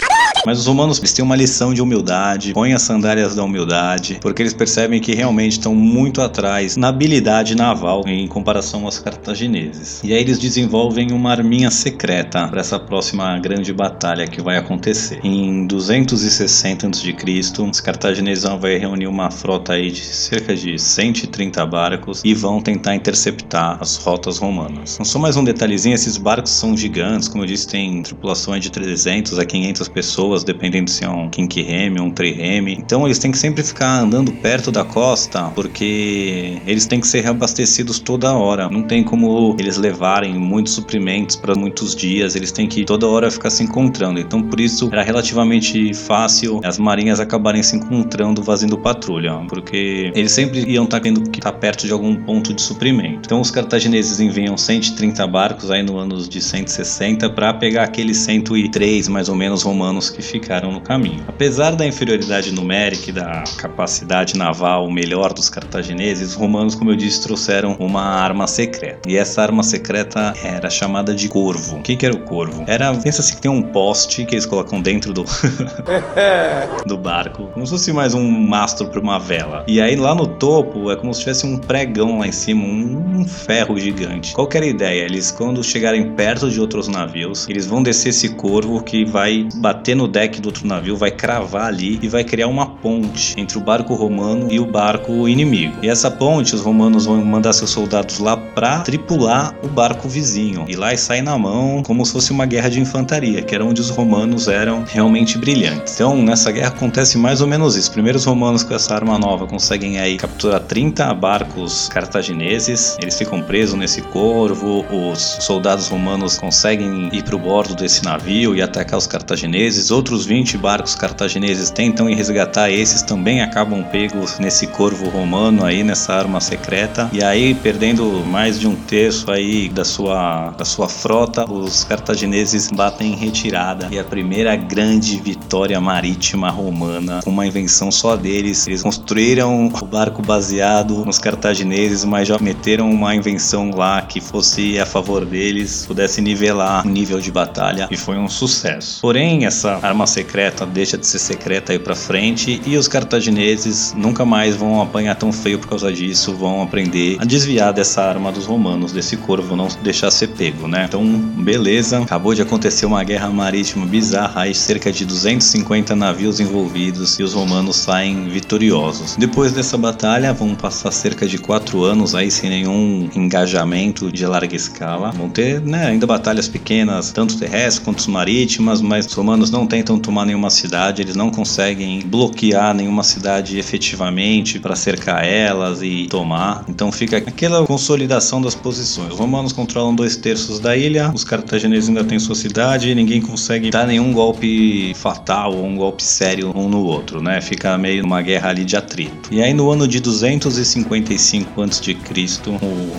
Mas 0.47 0.59
os 0.67 0.99
eles 0.99 1.13
têm 1.15 1.25
uma 1.25 1.37
lição 1.37 1.73
de 1.73 1.81
humildade, 1.81 2.53
põem 2.53 2.75
as 2.75 2.83
sandálias 2.83 3.24
da 3.33 3.45
humildade, 3.45 4.19
porque 4.21 4.43
eles 4.43 4.53
percebem 4.53 5.01
que 5.01 5.15
realmente 5.15 5.53
estão 5.53 5.75
muito 5.75 6.21
atrás 6.21 6.77
na 6.77 6.89
habilidade 6.89 7.55
naval 7.55 8.03
em 8.07 8.27
comparação 8.27 8.85
aos 8.85 8.99
cartagineses. 8.99 10.01
E 10.03 10.13
aí 10.13 10.21
eles 10.21 10.39
desenvolvem 10.39 11.13
uma 11.13 11.31
arminha 11.31 11.71
secreta 11.71 12.49
para 12.49 12.61
essa 12.61 12.79
próxima 12.79 13.39
grande 13.39 13.73
batalha 13.73 14.27
que 14.27 14.43
vai 14.43 14.57
acontecer. 14.57 15.21
Em 15.23 15.67
260 15.67 16.89
a.C., 16.89 17.63
os 17.71 17.81
cartagineses 17.81 18.45
vão 18.45 18.59
reunir 18.59 19.07
uma 19.07 19.31
frota 19.31 19.75
aí 19.75 19.91
de 19.91 20.01
cerca 20.01 20.55
de 20.55 20.79
130 20.79 21.65
barcos 21.67 22.23
e 22.25 22.35
vão 22.35 22.61
tentar 22.61 22.95
interceptar 22.95 23.79
as 23.81 23.97
rotas 23.97 24.39
romanas. 24.39 24.99
Não 24.99 25.05
só 25.05 25.19
mais 25.19 25.37
um 25.37 25.45
detalhezinho, 25.45 25.95
esses 25.95 26.17
barcos 26.17 26.53
são 26.53 26.77
gigantes, 26.77 27.29
como 27.29 27.45
eu 27.45 27.47
disse, 27.47 27.69
tem 27.69 28.03
tripulações 28.03 28.63
de 28.63 28.71
300 28.71 29.39
a 29.39 29.45
500 29.45 29.89
pessoas 29.89 30.43
dependendo 30.43 30.91
se 30.91 31.05
é 31.05 31.09
um 31.09 31.29
quinquirreme 31.29 32.01
ou 32.01 32.07
um 32.07 32.11
trireme. 32.11 32.75
Então 32.75 33.07
eles 33.15 33.21
têm 33.21 33.31
que 33.31 33.39
sempre 33.39 33.63
ficar 33.63 34.01
andando 34.01 34.33
perto 34.33 34.73
da 34.73 34.85
costa, 34.85 35.45
porque 35.55 36.61
eles 36.67 36.85
têm 36.85 36.99
que 36.99 37.07
ser 37.07 37.21
reabastecidos 37.21 38.01
toda 38.01 38.33
hora. 38.33 38.69
Não 38.69 38.83
tem 38.83 39.05
como 39.05 39.55
eles 39.57 39.77
levarem 39.77 40.35
muitos 40.35 40.73
suprimentos 40.73 41.37
para 41.37 41.55
muitos 41.55 41.95
dias, 41.95 42.35
eles 42.35 42.51
têm 42.51 42.67
que 42.67 42.85
toda 42.85 43.07
hora 43.07 43.31
ficar 43.31 43.51
se 43.51 43.63
encontrando. 43.63 44.19
Então 44.19 44.43
por 44.43 44.59
isso 44.59 44.89
era 44.91 45.05
relativamente 45.05 45.95
fácil 45.95 46.61
as 46.65 46.77
marinhas 46.77 47.21
acabarem 47.21 47.63
se 47.63 47.77
encontrando 47.77 48.43
fazendo 48.43 48.77
patrulha, 48.77 49.35
porque 49.49 50.11
eles 50.13 50.33
sempre 50.33 50.69
iam 50.69 50.85
estar 50.85 50.99
tá 50.99 51.05
tendo 51.05 51.23
que 51.31 51.39
estar 51.39 51.53
tá 51.53 51.59
perto 51.59 51.87
de 51.87 51.93
algum 51.93 52.17
ponto 52.17 52.53
de 52.53 52.61
suprimento. 52.61 53.21
Então 53.27 53.41
os 53.41 53.51
cartagineses 53.51 54.19
enviam 54.19 54.57
130 54.57 55.25
barcos 55.29 55.71
aí 55.71 55.85
no 55.85 55.99
anos 55.99 56.29
de 56.29 56.41
160 56.41 57.31
para 57.31 57.55
pegar 57.55 57.85
aqueles 57.85 58.17
103 58.17 59.07
mais 59.07 59.29
ou 59.29 59.37
menos 59.37 59.63
romanos 59.63 60.11
que 60.11 60.21
ficaram 60.21 60.73
no 60.73 60.81
caminho. 60.81 61.23
Apesar 61.29 61.77
da 61.77 61.87
inferioridade 61.87 62.51
numérica 62.51 63.04
e 63.11 63.13
da 63.13 63.45
capacidade 63.57 64.37
naval 64.37 64.91
melhor 64.91 65.33
dos 65.33 65.49
cartagineses, 65.49 66.31
os 66.31 66.35
romanos, 66.35 66.75
como 66.75 66.91
eu 66.91 66.97
disse, 66.97 67.23
trouxeram 67.23 67.77
uma 67.79 68.03
arma 68.03 68.47
secreta. 68.47 69.09
E 69.09 69.17
essa 69.17 69.43
arma 69.43 69.63
secreta 69.63 70.35
era 70.43 70.71
chamada 70.71 71.15
de 71.15 71.29
corvo. 71.29 71.77
O 71.77 71.83
que, 71.83 71.97
que 71.97 72.07
era 72.07 72.15
o 72.15 72.21
corvo? 72.21 72.65
Era, 72.67 72.95
pensa 72.95 73.21
assim 73.21 73.37
que 73.37 73.43
tem 73.43 73.51
um 73.51 73.63
poste 73.63 74.25
que 74.25 74.35
eles 74.35 74.47
colocam 74.47 74.81
dentro 74.81 75.13
do 75.13 75.25
do 76.87 76.97
barco, 76.97 77.49
como 77.53 77.67
se 77.67 77.73
fosse 77.73 77.93
mais 77.93 78.15
um 78.15 78.29
mastro 78.29 78.89
para 78.89 79.01
uma 79.01 79.19
vela. 79.19 79.65
E 79.67 79.81
aí 79.81 79.97
lá 79.97 80.15
no 80.15 80.27
topo 80.27 80.91
é 80.91 80.97
como 80.97 81.13
se 81.13 81.21
tivesse 81.21 81.47
um 81.47 81.59
pregão 81.59 82.19
lá 82.19 82.27
em 82.27 82.33
cima, 82.33 82.65
um, 82.65 83.21
um 83.21 83.29
ferro 83.29 83.79
gigante. 83.79 84.33
Qual 84.33 84.47
que 84.47 84.57
era 84.57 84.67
a 84.67 84.69
ideia? 84.69 85.05
Eles 85.05 85.31
quando 85.31 85.63
chegarem 85.63 86.13
perto 86.13 86.51
de 86.51 86.61
outros 86.61 86.89
navios, 86.89 87.49
eles 87.49 87.67
vão 87.67 87.83
descer 87.83 88.11
esse 88.11 88.31
corvo 88.31 88.83
que 88.83 89.05
vai 89.05 89.49
bater 89.57 89.95
no 89.95 90.07
deck 90.07 90.41
do 90.41 90.47
outro 90.47 90.67
navio, 90.67 90.97
vai 90.97 91.11
cravar 91.11 91.67
ali 91.67 91.99
e 92.03 92.09
vai 92.09 92.25
criar 92.25 92.49
uma 92.49 92.67
ponte 92.67 92.94
entre 93.37 93.59
o 93.59 93.61
barco 93.61 93.95
romano 93.95 94.49
e 94.51 94.61
o 94.61 94.67
barco 94.67 95.29
inimigo. 95.29 95.77
E 95.83 95.89
essa 95.89 96.11
ponte, 96.11 96.55
os 96.55 96.61
romanos 96.61 97.07
vão 97.07 97.25
mandar 97.25 97.53
seus 97.53 97.71
soldados 97.71 98.19
lá 98.19 98.37
para 98.37 98.81
tripular 98.81 99.55
o 99.63 99.69
barco 99.69 100.09
vizinho. 100.09 100.65
E 100.69 100.77
lá 100.77 100.95
sai 100.97 101.23
na 101.23 101.39
mão 101.39 101.83
como 101.83 102.05
se 102.05 102.13
fosse 102.13 102.31
uma 102.31 102.47
guerra 102.47 102.69
de 102.69 102.81
infantaria, 102.81 103.43
que 103.43 103.55
era 103.55 103.65
onde 103.65 103.81
os 103.81 103.91
romanos 103.91 104.49
eram 104.49 104.85
realmente 104.87 105.39
brilhantes. 105.39 105.95
Então, 105.95 106.23
nessa 106.23 106.51
guerra 106.53 106.69
acontece 106.69 107.17
mais 107.19 107.41
ou 107.41 107.47
menos 107.47 107.77
isso. 107.77 107.91
Primeiro 107.91 108.19
os 108.19 108.25
romanos 108.25 108.63
com 108.63 108.75
essa 108.75 108.95
arma 108.95 109.19
nova 109.19 109.47
conseguem 109.47 109.99
aí 109.99 110.17
capturar 110.17 110.61
30 110.61 111.13
barcos 111.15 111.89
cartagineses. 111.89 112.97
Eles 113.01 113.17
ficam 113.17 113.43
presos 113.43 113.75
nesse 113.75 114.03
corvo. 114.03 114.85
Os 114.91 115.39
soldados 115.41 115.89
romanos 115.89 116.39
conseguem 116.39 117.09
ir 117.13 117.23
para 117.23 117.37
o 117.37 117.39
bordo 117.39 117.75
desse 117.75 118.05
navio 118.05 118.55
e 118.55 118.63
atacar 118.63 118.99
os 118.99 119.07
cartagineses 119.07 119.91
outros 119.91 120.27
20 120.27 120.59
barcos 120.59 120.95
cartagineses 120.95 121.71
tentam 121.71 122.07
resgatar 122.07 122.71
esses, 122.85 123.01
também 123.01 123.41
acabam 123.41 123.83
pegos 123.83 124.39
nesse 124.39 124.67
corvo 124.67 125.09
romano 125.09 125.65
aí, 125.65 125.83
nessa 125.83 126.13
arma 126.13 126.39
secreta. 126.39 127.09
E 127.13 127.25
aí, 127.25 127.55
perdendo 127.55 128.05
mais 128.27 128.61
de 128.61 128.69
um 128.69 128.77
terço 128.77 129.31
aí 129.31 129.71
da 129.71 129.85
sua, 129.85 130.51
da 130.51 130.67
sua 130.67 130.87
frota, 130.87 131.51
os 131.51 131.83
cartagineses 131.83 132.71
batem 132.71 133.13
em 133.13 133.17
retirada. 133.17 133.89
E 133.91 133.99
a 133.99 134.05
primeira 134.05 134.55
grande 134.55 135.19
vitória 135.19 135.81
marítima 135.81 136.51
romana, 136.51 137.21
com 137.25 137.31
uma 137.31 137.47
invenção 137.47 137.91
só 137.91 138.17
deles. 138.17 138.67
Eles 138.67 138.83
construíram 138.83 139.67
o 139.69 139.87
barco 139.87 140.21
baseado 140.21 141.07
nos 141.07 141.19
cartagineses, 141.19 142.05
mas 142.05 142.29
já 142.29 142.39
meteram 142.39 142.91
uma 142.91 143.15
invenção 143.15 143.71
lá 143.75 144.03
que 144.03 144.21
fosse 144.21 144.79
a 144.79 144.85
favor 144.85 145.25
deles, 145.25 145.87
pudesse 145.87 146.21
nivelar 146.21 146.87
o 146.87 146.91
nível 146.91 147.19
de 147.19 147.33
batalha 147.33 147.89
e 147.91 147.97
foi 147.97 148.19
um 148.19 148.29
sucesso. 148.29 149.01
Porém, 149.01 149.47
essa 149.47 149.79
arma 149.81 150.07
secreta 150.07 150.67
deixa 150.67 150.99
de 150.99 151.07
ser 151.07 151.19
secreta 151.19 151.73
aí 151.73 151.79
para 151.79 151.95
frente 151.95 152.61
e 152.67 152.74
os 152.79 152.89
cartagineses 152.89 153.95
nunca 153.97 154.25
mais 154.25 154.57
vão 154.57 154.81
apanhar 154.81 155.15
tão 155.17 155.33
feio 155.33 155.59
por 155.59 155.69
causa 155.69 155.93
disso, 155.93 156.35
vão 156.35 156.63
aprender 156.63 157.17
a 157.21 157.25
desviar 157.25 157.73
dessa 157.73 158.03
arma 158.03 158.31
dos 158.33 158.47
romanos, 158.47 158.93
desse 158.93 159.17
corvo 159.17 159.57
não 159.57 159.69
deixar 159.83 160.11
ser 160.11 160.29
pego, 160.29 160.67
né? 160.69 160.85
Então, 160.89 161.05
beleza, 161.05 161.99
acabou 161.99 162.35
de 162.35 162.43
acontecer 162.43 162.87
uma 162.87 163.03
guerra 163.05 163.29
marítima 163.31 163.87
bizarra, 163.87 164.43
aí 164.43 164.55
cerca 164.55 164.93
de 164.93 165.05
250 165.05 165.95
navios 165.95 166.41
envolvidos 166.41 167.19
e 167.19 167.23
os 167.23 167.33
romanos 167.35 167.77
saem 167.77 168.29
vitoriosos. 168.29 169.17
Depois 169.17 169.53
dessa 169.53 169.77
batalha, 169.77 170.33
vão 170.33 170.55
passar 170.55 170.91
cerca 170.91 171.27
de 171.27 171.39
4 171.39 171.83
anos 171.85 172.15
aí 172.15 172.31
sem 172.31 172.51
nenhum 172.51 173.09
engajamento 173.15 174.11
de 174.11 174.27
larga 174.27 174.55
escala. 174.55 175.11
Vão 175.11 175.29
ter, 175.29 175.61
né, 175.61 175.87
ainda 175.87 176.07
batalhas 176.07 176.49
pequenas, 176.49 177.13
tanto 177.13 177.37
terrestres 177.39 177.79
quanto 177.79 178.11
marítimas, 178.11 178.81
mas 178.81 179.07
os 179.07 179.13
romanos 179.13 179.51
não 179.51 179.67
tentam 179.67 179.99
tomar 179.99 180.25
nenhuma 180.25 180.51
cidade, 180.51 181.03
eles 181.03 181.17
não 181.17 181.31
conseguem 181.31 182.01
bloquear 182.01 182.64
nenhuma 182.73 183.03
cidade 183.03 183.59
efetivamente 183.59 184.59
para 184.59 184.77
cercar 184.77 185.25
elas 185.25 185.83
e 185.83 186.07
tomar. 186.09 186.65
Então 186.69 186.91
fica 186.93 187.19
aquela 187.19 187.67
consolidação 187.67 188.41
das 188.41 188.55
posições. 188.55 189.13
Os 189.13 189.19
romanos 189.19 189.53
controlam 189.53 189.95
dois 189.95 190.17
terços 190.17 190.61
da 190.61 190.77
ilha, 190.77 191.11
os 191.13 191.25
cartagineses 191.25 191.89
ainda 191.89 192.05
têm 192.05 192.19
sua 192.19 192.35
cidade 192.35 192.91
e 192.91 192.95
ninguém 192.95 193.21
consegue 193.21 193.71
dar 193.71 193.87
nenhum 193.87 194.13
golpe 194.13 194.95
fatal 194.95 195.55
ou 195.55 195.67
um 195.67 195.77
golpe 195.77 196.03
sério 196.03 196.53
um 196.55 196.69
no 196.69 196.85
outro, 196.85 197.21
né? 197.21 197.41
Fica 197.41 197.77
meio 197.77 198.05
uma 198.05 198.23
guerra 198.23 198.51
ali 198.51 198.65
de 198.65 198.77
atrito. 198.77 199.29
E 199.33 199.43
aí 199.43 199.53
no 199.53 199.71
ano 199.71 199.89
de 199.89 200.01
255 200.01 201.63
a.C., 201.63 201.97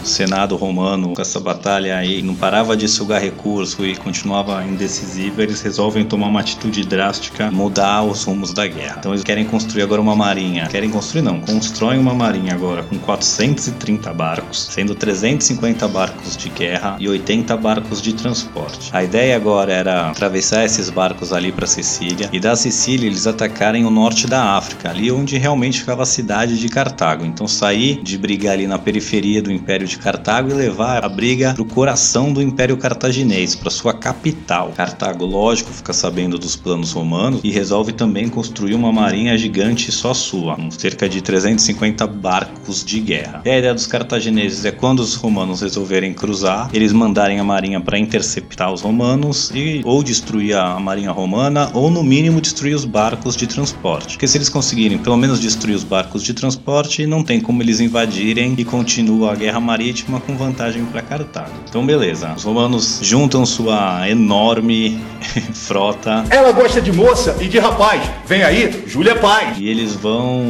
o 0.02 0.06
Senado 0.06 0.56
romano 0.56 1.14
com 1.14 1.22
essa 1.22 1.40
batalha 1.40 1.98
aí 1.98 2.22
não 2.22 2.36
parava 2.36 2.76
de 2.76 2.88
sugar 2.88 3.22
recurso 3.22 3.86
e 3.86 3.96
continuava 3.96 4.64
indecisivo, 4.66 5.42
eles 5.42 5.62
resolvem 5.62 6.04
tomar 6.04 6.28
uma 6.28 6.40
atitude 6.40 6.84
drástica 6.84 7.50
mudar 7.52 8.04
os 8.04 8.24
rumos 8.24 8.54
da 8.54 8.68
guerra. 8.68 8.98
Então 9.00 9.12
eles 9.12 9.24
querem 9.24 9.46
construir 9.56 9.84
agora 9.84 10.02
uma 10.02 10.18
marinha. 10.18 10.68
Querem 10.68 10.90
construir 10.90 11.22
não, 11.22 11.40
constroem 11.40 11.98
uma 11.98 12.14
marinha 12.14 12.54
agora 12.54 12.84
com 12.84 12.98
430 13.00 14.14
barcos, 14.14 14.68
sendo 14.70 14.94
350 14.94 15.88
barcos 15.88 16.36
de 16.36 16.50
guerra 16.50 16.98
e 17.00 17.08
80 17.08 17.56
barcos 17.56 18.02
de 18.02 18.14
transporte. 18.14 18.90
A 18.92 19.02
ideia 19.02 19.34
agora 19.34 19.72
era 19.72 20.10
atravessar 20.10 20.66
esses 20.66 20.90
barcos 20.90 21.32
ali 21.32 21.54
para 21.54 21.66
Sicília 21.66 22.30
e 22.34 22.40
da 22.40 22.54
Sicília 22.54 23.08
eles 23.08 23.26
atacarem 23.26 23.86
o 23.86 23.90
norte 23.90 24.28
da 24.28 24.58
África, 24.58 24.90
ali 24.90 25.10
onde 25.10 25.38
realmente 25.38 25.80
ficava 25.80 26.04
a 26.04 26.06
cidade 26.06 26.60
de 26.60 26.68
Cartago. 26.68 27.24
Então 27.24 27.48
sair 27.48 28.04
de 28.04 28.18
brigar 28.18 28.56
ali 28.56 28.68
na 28.68 28.78
periferia 28.78 29.42
do 29.42 29.54
Império 29.54 29.88
de 29.88 29.98
Cartago 29.98 30.50
e 30.50 30.54
levar 30.54 31.06
a 31.06 31.08
briga 31.08 31.54
para 31.54 31.62
o 31.62 31.66
coração 31.66 32.34
do 32.34 32.42
Império 32.42 32.76
Cartaginês, 32.76 33.56
para 33.56 33.70
sua 33.70 33.94
capital. 33.94 34.74
Cartago, 34.76 35.26
lógico, 35.26 35.72
fica 35.72 35.94
sabendo 35.94 36.38
dos 36.38 36.58
planos 36.58 36.92
romanos 36.92 37.40
e 37.42 37.52
resolve 37.52 37.94
também 37.94 38.28
construir 38.28 38.76
uma 38.76 38.92
marinha 38.92 39.45
gigante 39.46 39.92
só 39.92 40.12
sua, 40.12 40.58
cerca 40.72 41.08
de 41.08 41.22
350 41.22 42.08
barcos 42.08 42.84
de 42.84 43.00
guerra. 43.00 43.44
E 43.46 43.50
a 43.50 43.60
ideia 43.60 43.74
dos 43.76 43.86
cartagineses 43.86 44.66
é 44.66 44.72
quando 44.72 45.02
os 45.02 45.14
romanos 45.14 45.62
resolverem 45.62 46.14
cruzar, 46.16 46.70
eles 46.74 46.92
mandarem 46.92 47.40
a 47.40 47.44
marinha 47.44 47.80
para 47.80 48.00
interceptar 48.00 48.74
os 48.74 48.82
romanos 48.82 49.52
e 49.54 49.82
ou 49.86 50.02
destruir 50.02 50.58
a 50.58 50.80
marinha 50.80 51.12
romana 51.12 51.70
ou 51.74 51.92
no 51.92 52.04
mínimo 52.04 52.42
destruir 52.42 52.76
os 52.76 52.86
barcos 52.86 53.36
de 53.36 53.46
transporte. 53.46 54.14
Porque 54.14 54.28
se 54.28 54.38
eles 54.38 54.50
conseguirem 54.50 54.98
pelo 54.98 55.16
menos 55.16 55.40
destruir 55.40 55.76
os 55.76 55.84
barcos 55.84 56.24
de 56.24 56.34
transporte, 56.34 57.06
não 57.06 57.24
tem 57.24 57.40
como 57.40 57.62
eles 57.62 57.80
invadirem 57.80 58.56
e 58.58 58.66
continua 58.66 59.34
a 59.34 59.36
guerra 59.36 59.60
marítima 59.60 60.20
com 60.20 60.36
vantagem 60.36 60.84
para 60.86 61.04
Cartago. 61.04 61.54
Então 61.70 61.86
beleza, 61.86 62.34
os 62.36 62.44
romanos 62.44 63.00
juntam 63.02 63.46
sua 63.46 64.10
enorme 64.10 65.00
frota 65.54 66.26
Ela 66.32 66.52
gosta 66.52 66.82
de 66.82 66.92
moça 66.92 67.38
e 67.40 67.48
de 67.48 67.60
rapaz. 67.60 68.02
Vem 68.26 68.42
aí, 68.42 68.84
Júlia 68.88 69.16
Paz. 69.26 69.58
e 69.58 69.68
eles 69.68 69.94
vão 69.96 70.44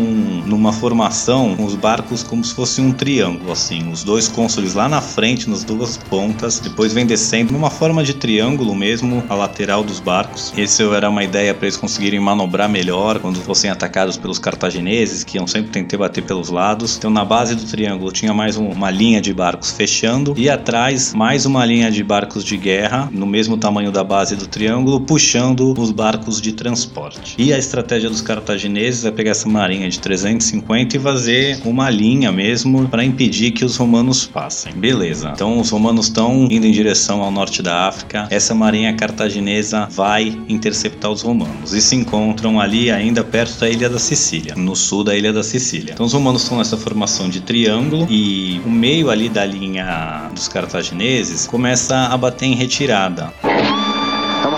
numa 0.45 0.73
formação 0.73 1.55
com 1.55 1.63
os 1.63 1.75
barcos 1.75 2.21
como 2.23 2.43
se 2.43 2.53
fosse 2.53 2.81
um 2.81 2.91
triângulo, 2.91 3.53
assim. 3.53 3.89
Os 3.89 4.03
dois 4.03 4.27
cônsules 4.27 4.73
lá 4.73 4.89
na 4.89 4.99
frente, 4.99 5.49
nas 5.49 5.63
duas 5.63 5.95
pontas, 5.95 6.59
depois 6.59 6.91
vem 6.91 7.05
descendo 7.05 7.53
numa 7.53 7.69
forma 7.69 8.03
de 8.03 8.13
triângulo 8.15 8.75
mesmo, 8.75 9.23
a 9.29 9.33
lateral 9.35 9.81
dos 9.81 10.01
barcos. 10.01 10.51
Esse 10.57 10.83
era 10.83 11.09
uma 11.09 11.23
ideia 11.23 11.53
para 11.53 11.67
eles 11.67 11.77
conseguirem 11.77 12.19
manobrar 12.19 12.67
melhor 12.67 13.19
quando 13.19 13.39
fossem 13.39 13.69
atacados 13.69 14.17
pelos 14.17 14.39
cartagineses, 14.39 15.23
que 15.23 15.37
iam 15.37 15.47
sempre 15.47 15.71
tentar 15.71 15.97
bater 15.97 16.23
pelos 16.25 16.49
lados. 16.49 16.97
Então, 16.97 17.09
na 17.09 17.23
base 17.23 17.55
do 17.55 17.63
triângulo 17.63 18.11
tinha 18.11 18.33
mais 18.33 18.57
um- 18.57 18.67
uma 18.67 18.91
linha 18.91 19.21
de 19.21 19.33
barcos 19.33 19.71
fechando 19.71 20.33
e 20.35 20.49
atrás 20.49 21.13
mais 21.13 21.45
uma 21.45 21.63
linha 21.65 21.89
de 21.89 22.03
barcos 22.03 22.43
de 22.43 22.57
guerra, 22.57 23.07
no 23.09 23.25
mesmo 23.25 23.55
tamanho 23.55 23.89
da 23.91 24.03
base 24.03 24.35
do 24.35 24.47
triângulo, 24.47 24.99
puxando 24.99 25.73
os 25.77 25.91
barcos 25.91 26.41
de 26.41 26.51
transporte. 26.51 27.35
E 27.37 27.53
a 27.53 27.57
estratégia 27.57 28.09
dos 28.09 28.19
cartagineses 28.21 28.64
é 28.65 29.11
pegar 29.11 29.31
essa 29.31 29.47
marinha 29.47 29.89
de 29.89 29.99
350 29.99 30.97
e 30.97 30.99
fazer 30.99 31.59
uma 31.63 31.89
linha 31.89 32.31
mesmo 32.31 32.87
para 32.87 33.03
impedir 33.03 33.51
que 33.51 33.63
os 33.63 33.77
romanos 33.77 34.25
passem. 34.25 34.73
Beleza. 34.73 35.31
Então 35.33 35.59
os 35.59 35.69
romanos 35.69 36.07
estão 36.07 36.47
indo 36.49 36.65
em 36.65 36.71
direção 36.71 37.21
ao 37.21 37.31
norte 37.31 37.61
da 37.61 37.87
África. 37.87 38.27
Essa 38.29 38.55
marinha 38.55 38.93
cartaginesa 38.93 39.87
vai 39.91 40.37
interceptar 40.47 41.11
os 41.11 41.21
romanos 41.21 41.73
e 41.73 41.81
se 41.81 41.95
encontram 41.95 42.59
ali 42.59 42.91
ainda 42.91 43.23
perto 43.23 43.59
da 43.59 43.69
ilha 43.69 43.89
da 43.89 43.99
Sicília, 43.99 44.55
no 44.55 44.75
sul 44.75 45.03
da 45.03 45.15
ilha 45.15 45.31
da 45.31 45.43
Sicília. 45.43 45.93
Então 45.93 46.05
os 46.05 46.13
romanos 46.13 46.43
estão 46.43 46.57
nessa 46.57 46.77
formação 46.77 47.29
de 47.29 47.41
triângulo 47.41 48.07
e 48.09 48.59
o 48.65 48.69
meio 48.69 49.09
ali 49.09 49.29
da 49.29 49.45
linha 49.45 50.29
dos 50.33 50.47
cartagineses 50.47 51.47
começa 51.47 51.95
a 52.07 52.17
bater 52.17 52.45
em 52.45 52.55
retirada. 52.55 53.33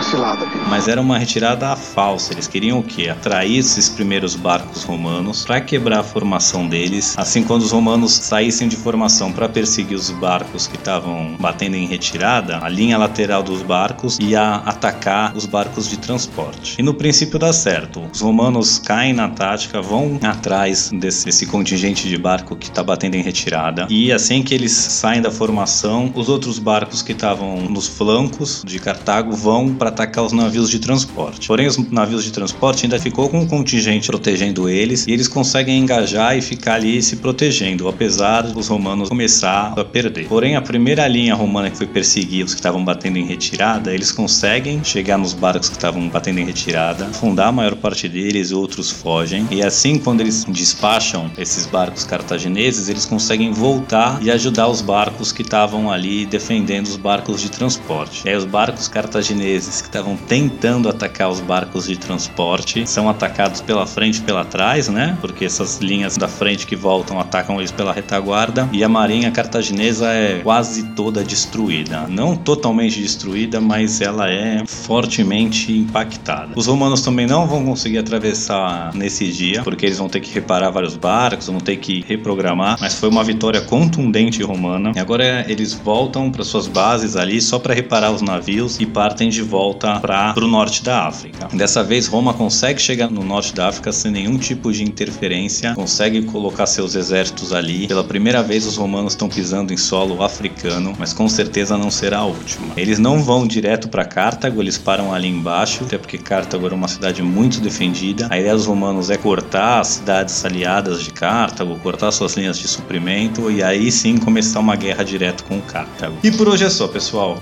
Cilada. 0.10 0.46
Mas 0.70 0.88
era 0.88 1.02
uma 1.02 1.18
retirada 1.18 1.76
falsa. 1.76 2.34
Eles 2.34 2.48
queriam 2.48 2.80
o 2.80 2.84
quê? 2.84 3.10
Atrair 3.10 3.58
esses 3.58 3.90
primeiros 3.90 4.36
barcos 4.36 4.84
romanos 4.84 5.46
para 5.46 5.60
quebrar 5.60 6.00
a 6.00 6.04
formação 6.04 6.68
deles. 6.68 7.14
Assim, 7.18 7.44
quando 7.44 7.64
os 7.64 7.72
romanos 7.72 8.14
saíssem 8.14 8.68
de 8.68 8.78
formação 8.78 9.32
para 9.32 9.50
perseguir 9.50 9.98
os 9.98 10.10
barcos 10.12 10.66
que 10.66 10.78
estavam 10.78 11.36
batendo 11.40 11.76
em 11.76 11.86
retirada, 11.86 12.60
a 12.64 12.70
linha 12.70 12.98
lateral 12.98 13.44
dos 13.44 13.62
barcos 13.62 14.18
ia 14.20 14.56
atacar 14.66 15.36
os 15.36 15.46
barcos 15.46 15.90
de 15.90 15.98
transporte. 15.98 16.76
E 16.80 16.84
no 16.84 16.94
princípio 16.94 17.38
dá 17.38 17.52
certo. 17.52 18.02
Os 18.14 18.22
romanos 18.22 18.80
caem 18.80 19.14
na 19.14 19.28
tática, 19.30 19.82
vão 19.82 20.20
atrás 20.24 20.90
desse, 20.94 21.26
desse 21.26 21.46
contingente 21.46 22.08
de 22.08 22.18
barco 22.18 22.56
que 22.56 22.68
está 22.68 22.84
batendo 22.84 23.16
em 23.16 23.22
retirada. 23.22 23.88
E 23.90 24.12
assim 24.12 24.42
que 24.42 24.54
eles 24.54 24.72
saem 24.72 25.22
da 25.22 25.32
formação, 25.32 26.12
os 26.16 26.30
outros 26.30 26.60
barcos 26.60 27.02
que 27.02 27.12
estavam 27.12 27.62
nos 27.70 27.88
flancos 27.88 28.64
de 28.66 28.80
Cartago 28.80 29.34
vão 29.34 29.74
para 29.74 29.97
atacar 29.98 30.24
os 30.24 30.32
navios 30.32 30.70
de 30.70 30.80
transporte. 30.80 31.48
Porém, 31.48 31.66
os 31.66 31.78
navios 31.92 32.24
de 32.24 32.32
transporte 32.32 32.86
ainda 32.86 33.00
ficou 33.00 33.28
com 33.30 33.40
um 33.40 33.48
contingente 33.48 34.08
protegendo 34.08 34.70
eles 34.70 35.08
e 35.08 35.12
eles 35.12 35.28
conseguem 35.28 35.80
engajar 35.80 36.38
e 36.38 36.42
ficar 36.42 36.76
ali 36.76 37.02
se 37.02 37.16
protegendo, 37.16 37.88
apesar 37.88 38.44
dos 38.44 38.68
romanos 38.68 39.10
começar 39.10 39.74
a 39.76 39.84
perder. 39.84 40.28
Porém, 40.28 40.56
a 40.56 40.62
primeira 40.62 41.08
linha 41.08 41.34
romana 41.34 41.72
que 41.72 41.78
foi 41.78 41.88
perseguir 41.88 42.46
os 42.46 42.54
que 42.54 42.60
estavam 42.60 42.86
batendo 42.86 43.18
em 43.18 43.26
retirada, 43.26 43.94
eles 43.94 44.12
conseguem 44.12 44.84
chegar 44.84 45.18
nos 45.18 45.34
barcos 45.34 45.70
que 45.70 45.76
estavam 45.76 46.08
batendo 46.10 46.40
em 46.40 46.46
retirada, 46.46 47.08
afundar 47.08 47.48
a 47.48 47.52
maior 47.52 47.76
parte 47.76 48.08
deles, 48.08 48.52
outros 48.52 48.92
fogem. 48.92 49.48
E 49.50 49.64
assim, 49.64 49.98
quando 49.98 50.22
eles 50.22 50.46
despacham 50.46 51.32
esses 51.38 51.66
barcos 51.66 52.04
cartagineses, 52.04 52.90
eles 52.90 53.06
conseguem 53.06 53.52
voltar 53.52 54.22
e 54.22 54.30
ajudar 54.30 54.68
os 54.68 54.82
barcos 54.82 55.32
que 55.32 55.42
estavam 55.42 55.92
ali 55.92 56.26
defendendo 56.26 56.86
os 56.88 56.98
barcos 56.98 57.42
de 57.42 57.50
transporte. 57.50 58.22
E 58.26 58.30
aí, 58.30 58.36
os 58.36 58.46
barcos 58.46 58.88
cartagineses 58.88 59.87
que 59.88 59.98
estavam 59.98 60.18
tentando 60.18 60.90
atacar 60.90 61.30
os 61.30 61.40
barcos 61.40 61.88
de 61.88 61.98
transporte 61.98 62.88
são 62.88 63.10
atacados 63.10 63.62
pela 63.62 63.88
frente 63.88 64.18
e 64.18 64.22
pela 64.22 64.44
trás, 64.44 64.90
né? 64.90 65.18
Porque 65.22 65.46
essas 65.46 65.78
linhas 65.78 66.18
da 66.18 66.28
frente 66.28 66.68
que 66.68 66.76
voltam 66.76 67.20
atacam 67.20 67.58
eles 67.58 67.72
pela 67.72 67.94
retaguarda. 67.94 68.70
E 68.72 68.84
a 68.84 68.90
marinha 68.90 69.32
cartaginesa 69.32 70.08
é 70.08 70.40
quase 70.40 70.84
toda 70.90 71.24
destruída. 71.24 72.06
Não 72.08 72.36
totalmente 72.36 73.02
destruída, 73.02 73.62
mas 73.62 74.02
ela 74.02 74.30
é 74.30 74.64
fortemente 74.66 75.72
impactada. 75.72 76.52
Os 76.56 76.68
romanos 76.68 77.02
também 77.02 77.26
não 77.26 77.48
vão 77.48 77.64
conseguir 77.64 78.00
atravessar 78.00 78.94
nesse 78.94 79.32
dia, 79.32 79.64
porque 79.64 79.86
eles 79.86 79.98
vão 79.98 80.10
ter 80.10 80.20
que 80.20 80.34
reparar 80.34 80.70
vários 80.70 80.98
barcos, 80.98 81.48
vão 81.48 81.60
ter 81.60 81.78
que 81.78 82.04
reprogramar. 82.08 82.78
Mas 82.80 82.96
foi 82.96 83.10
uma 83.10 83.24
vitória 83.24 83.62
contundente 83.62 84.44
romana. 84.44 84.92
E 84.96 85.00
agora 85.00 85.46
eles 85.48 85.74
voltam 85.74 86.30
para 86.30 86.44
suas 86.44 86.68
bases 86.68 87.16
ali 87.16 87.40
só 87.40 87.58
para 87.58 87.74
reparar 87.74 88.12
os 88.12 88.22
navios 88.22 88.80
e 88.80 88.86
partem 88.86 89.30
de 89.30 89.42
volta 89.42 89.77
para 89.78 90.34
o 90.38 90.48
norte 90.48 90.84
da 90.84 91.08
África. 91.08 91.48
Dessa 91.54 91.84
vez, 91.84 92.08
Roma 92.08 92.34
consegue 92.34 92.82
chegar 92.82 93.10
no 93.10 93.24
norte 93.24 93.54
da 93.54 93.68
África 93.68 93.92
sem 93.92 94.12
nenhum 94.12 94.38
tipo 94.38 94.72
de 94.72 94.84
interferência, 94.84 95.74
consegue 95.74 96.24
colocar 96.24 96.66
seus 96.66 96.96
exércitos 96.96 97.54
ali. 97.54 97.88
Pela 97.88 98.04
primeira 98.04 98.42
vez, 98.44 98.66
os 98.66 98.78
romanos 98.78 99.14
estão 99.14 99.30
pisando 99.30 99.74
em 99.74 99.78
solo 99.78 100.24
africano, 100.24 100.94
mas 100.98 101.14
com 101.14 101.28
certeza 101.28 101.78
não 101.78 101.92
será 101.92 102.20
a 102.20 102.26
última. 102.26 102.74
Eles 102.76 103.00
não 103.00 103.24
vão 103.24 103.48
direto 103.48 103.88
para 103.88 104.06
Cartago, 104.06 104.62
eles 104.62 104.78
param 104.78 105.14
ali 105.14 105.28
embaixo, 105.28 105.84
até 105.84 105.98
porque 105.98 106.18
Cartago 106.18 106.66
era 106.66 106.76
uma 106.76 106.88
cidade 106.88 107.22
muito 107.22 107.60
defendida. 107.60 108.28
A 108.30 108.40
ideia 108.40 108.54
dos 108.54 108.66
romanos 108.66 109.10
é 109.10 109.18
cortar 109.18 109.80
as 109.80 109.88
cidades 109.88 110.44
aliadas 110.46 111.04
de 111.04 111.12
Cartago, 111.12 111.78
cortar 111.80 112.12
suas 112.12 112.36
linhas 112.36 112.58
de 112.58 112.68
suprimento 112.68 113.52
e 113.52 113.64
aí 113.64 113.92
sim 113.92 114.18
começar 114.18 114.60
uma 114.60 114.76
guerra 114.76 115.04
direto 115.04 115.44
com 115.44 115.60
Cartago. 115.62 116.18
E 116.24 116.32
por 116.32 116.48
hoje 116.48 116.66
é 116.66 116.70
só, 116.70 116.88
pessoal. 116.88 117.42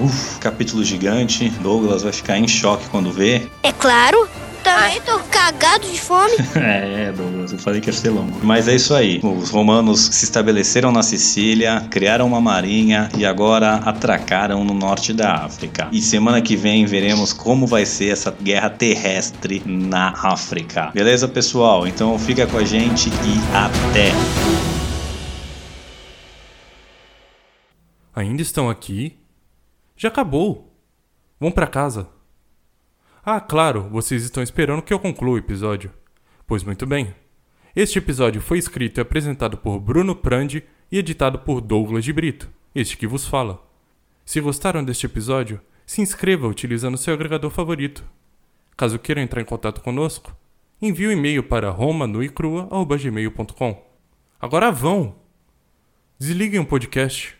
Uf, 0.00 0.38
capítulo 0.38 0.84
gigante. 0.84 1.48
Douglas 1.60 2.02
vai 2.02 2.12
ficar 2.12 2.38
em 2.38 2.46
choque 2.46 2.88
quando 2.90 3.10
vê. 3.10 3.48
É 3.62 3.72
claro. 3.72 4.28
Também 4.62 5.00
tô 5.02 5.18
cagado 5.30 5.88
de 5.88 6.00
fome. 6.00 6.32
É, 6.56 7.12
Douglas, 7.12 7.52
eu 7.52 7.58
falei 7.58 7.80
que 7.80 7.88
ia 7.88 7.92
ser 7.92 8.10
longo. 8.10 8.40
Mas 8.42 8.66
é 8.66 8.74
isso 8.74 8.92
aí. 8.94 9.20
Os 9.22 9.50
romanos 9.50 10.00
se 10.00 10.24
estabeleceram 10.24 10.90
na 10.90 11.02
Sicília, 11.02 11.86
criaram 11.88 12.26
uma 12.26 12.40
marinha 12.40 13.08
e 13.16 13.24
agora 13.24 13.76
atracaram 13.76 14.64
no 14.64 14.74
norte 14.74 15.12
da 15.12 15.34
África. 15.44 15.88
E 15.92 16.02
semana 16.02 16.42
que 16.42 16.56
vem 16.56 16.84
veremos 16.84 17.32
como 17.32 17.66
vai 17.66 17.86
ser 17.86 18.08
essa 18.08 18.32
guerra 18.32 18.68
terrestre 18.68 19.62
na 19.64 20.12
África. 20.20 20.90
Beleza, 20.92 21.28
pessoal? 21.28 21.86
Então 21.86 22.18
fica 22.18 22.46
com 22.46 22.58
a 22.58 22.64
gente 22.64 23.08
e 23.08 23.54
até! 23.54 24.12
Ainda 28.16 28.42
estão 28.42 28.68
aqui? 28.68 29.16
Já 29.96 30.08
acabou. 30.08 30.76
Vão 31.40 31.50
pra 31.50 31.66
casa. 31.66 32.08
Ah, 33.24 33.40
claro, 33.40 33.88
vocês 33.88 34.22
estão 34.22 34.42
esperando 34.42 34.82
que 34.82 34.92
eu 34.92 34.98
conclua 34.98 35.34
o 35.34 35.38
episódio. 35.38 35.90
Pois 36.46 36.62
muito 36.62 36.86
bem. 36.86 37.14
Este 37.74 37.98
episódio 37.98 38.40
foi 38.40 38.58
escrito 38.58 38.98
e 38.98 39.00
apresentado 39.00 39.56
por 39.56 39.80
Bruno 39.80 40.14
Prandi 40.14 40.62
e 40.92 40.98
editado 40.98 41.40
por 41.40 41.60
Douglas 41.60 42.04
de 42.04 42.12
Brito, 42.12 42.48
este 42.74 42.96
que 42.96 43.06
vos 43.06 43.26
fala. 43.26 43.64
Se 44.24 44.40
gostaram 44.40 44.84
deste 44.84 45.06
episódio, 45.06 45.60
se 45.84 46.00
inscreva 46.00 46.46
utilizando 46.46 46.96
seu 46.96 47.12
agregador 47.14 47.50
favorito. 47.50 48.04
Caso 48.76 48.98
queiram 48.98 49.22
entrar 49.22 49.40
em 49.40 49.44
contato 49.44 49.80
conosco, 49.80 50.36
envie 50.80 51.08
um 51.08 51.12
e-mail 51.12 51.42
para 51.42 51.70
romanuicrua.gmail.com. 51.70 53.84
Agora 54.40 54.70
vão! 54.70 55.16
Desliguem 56.18 56.60
o 56.60 56.66
podcast 56.66 57.36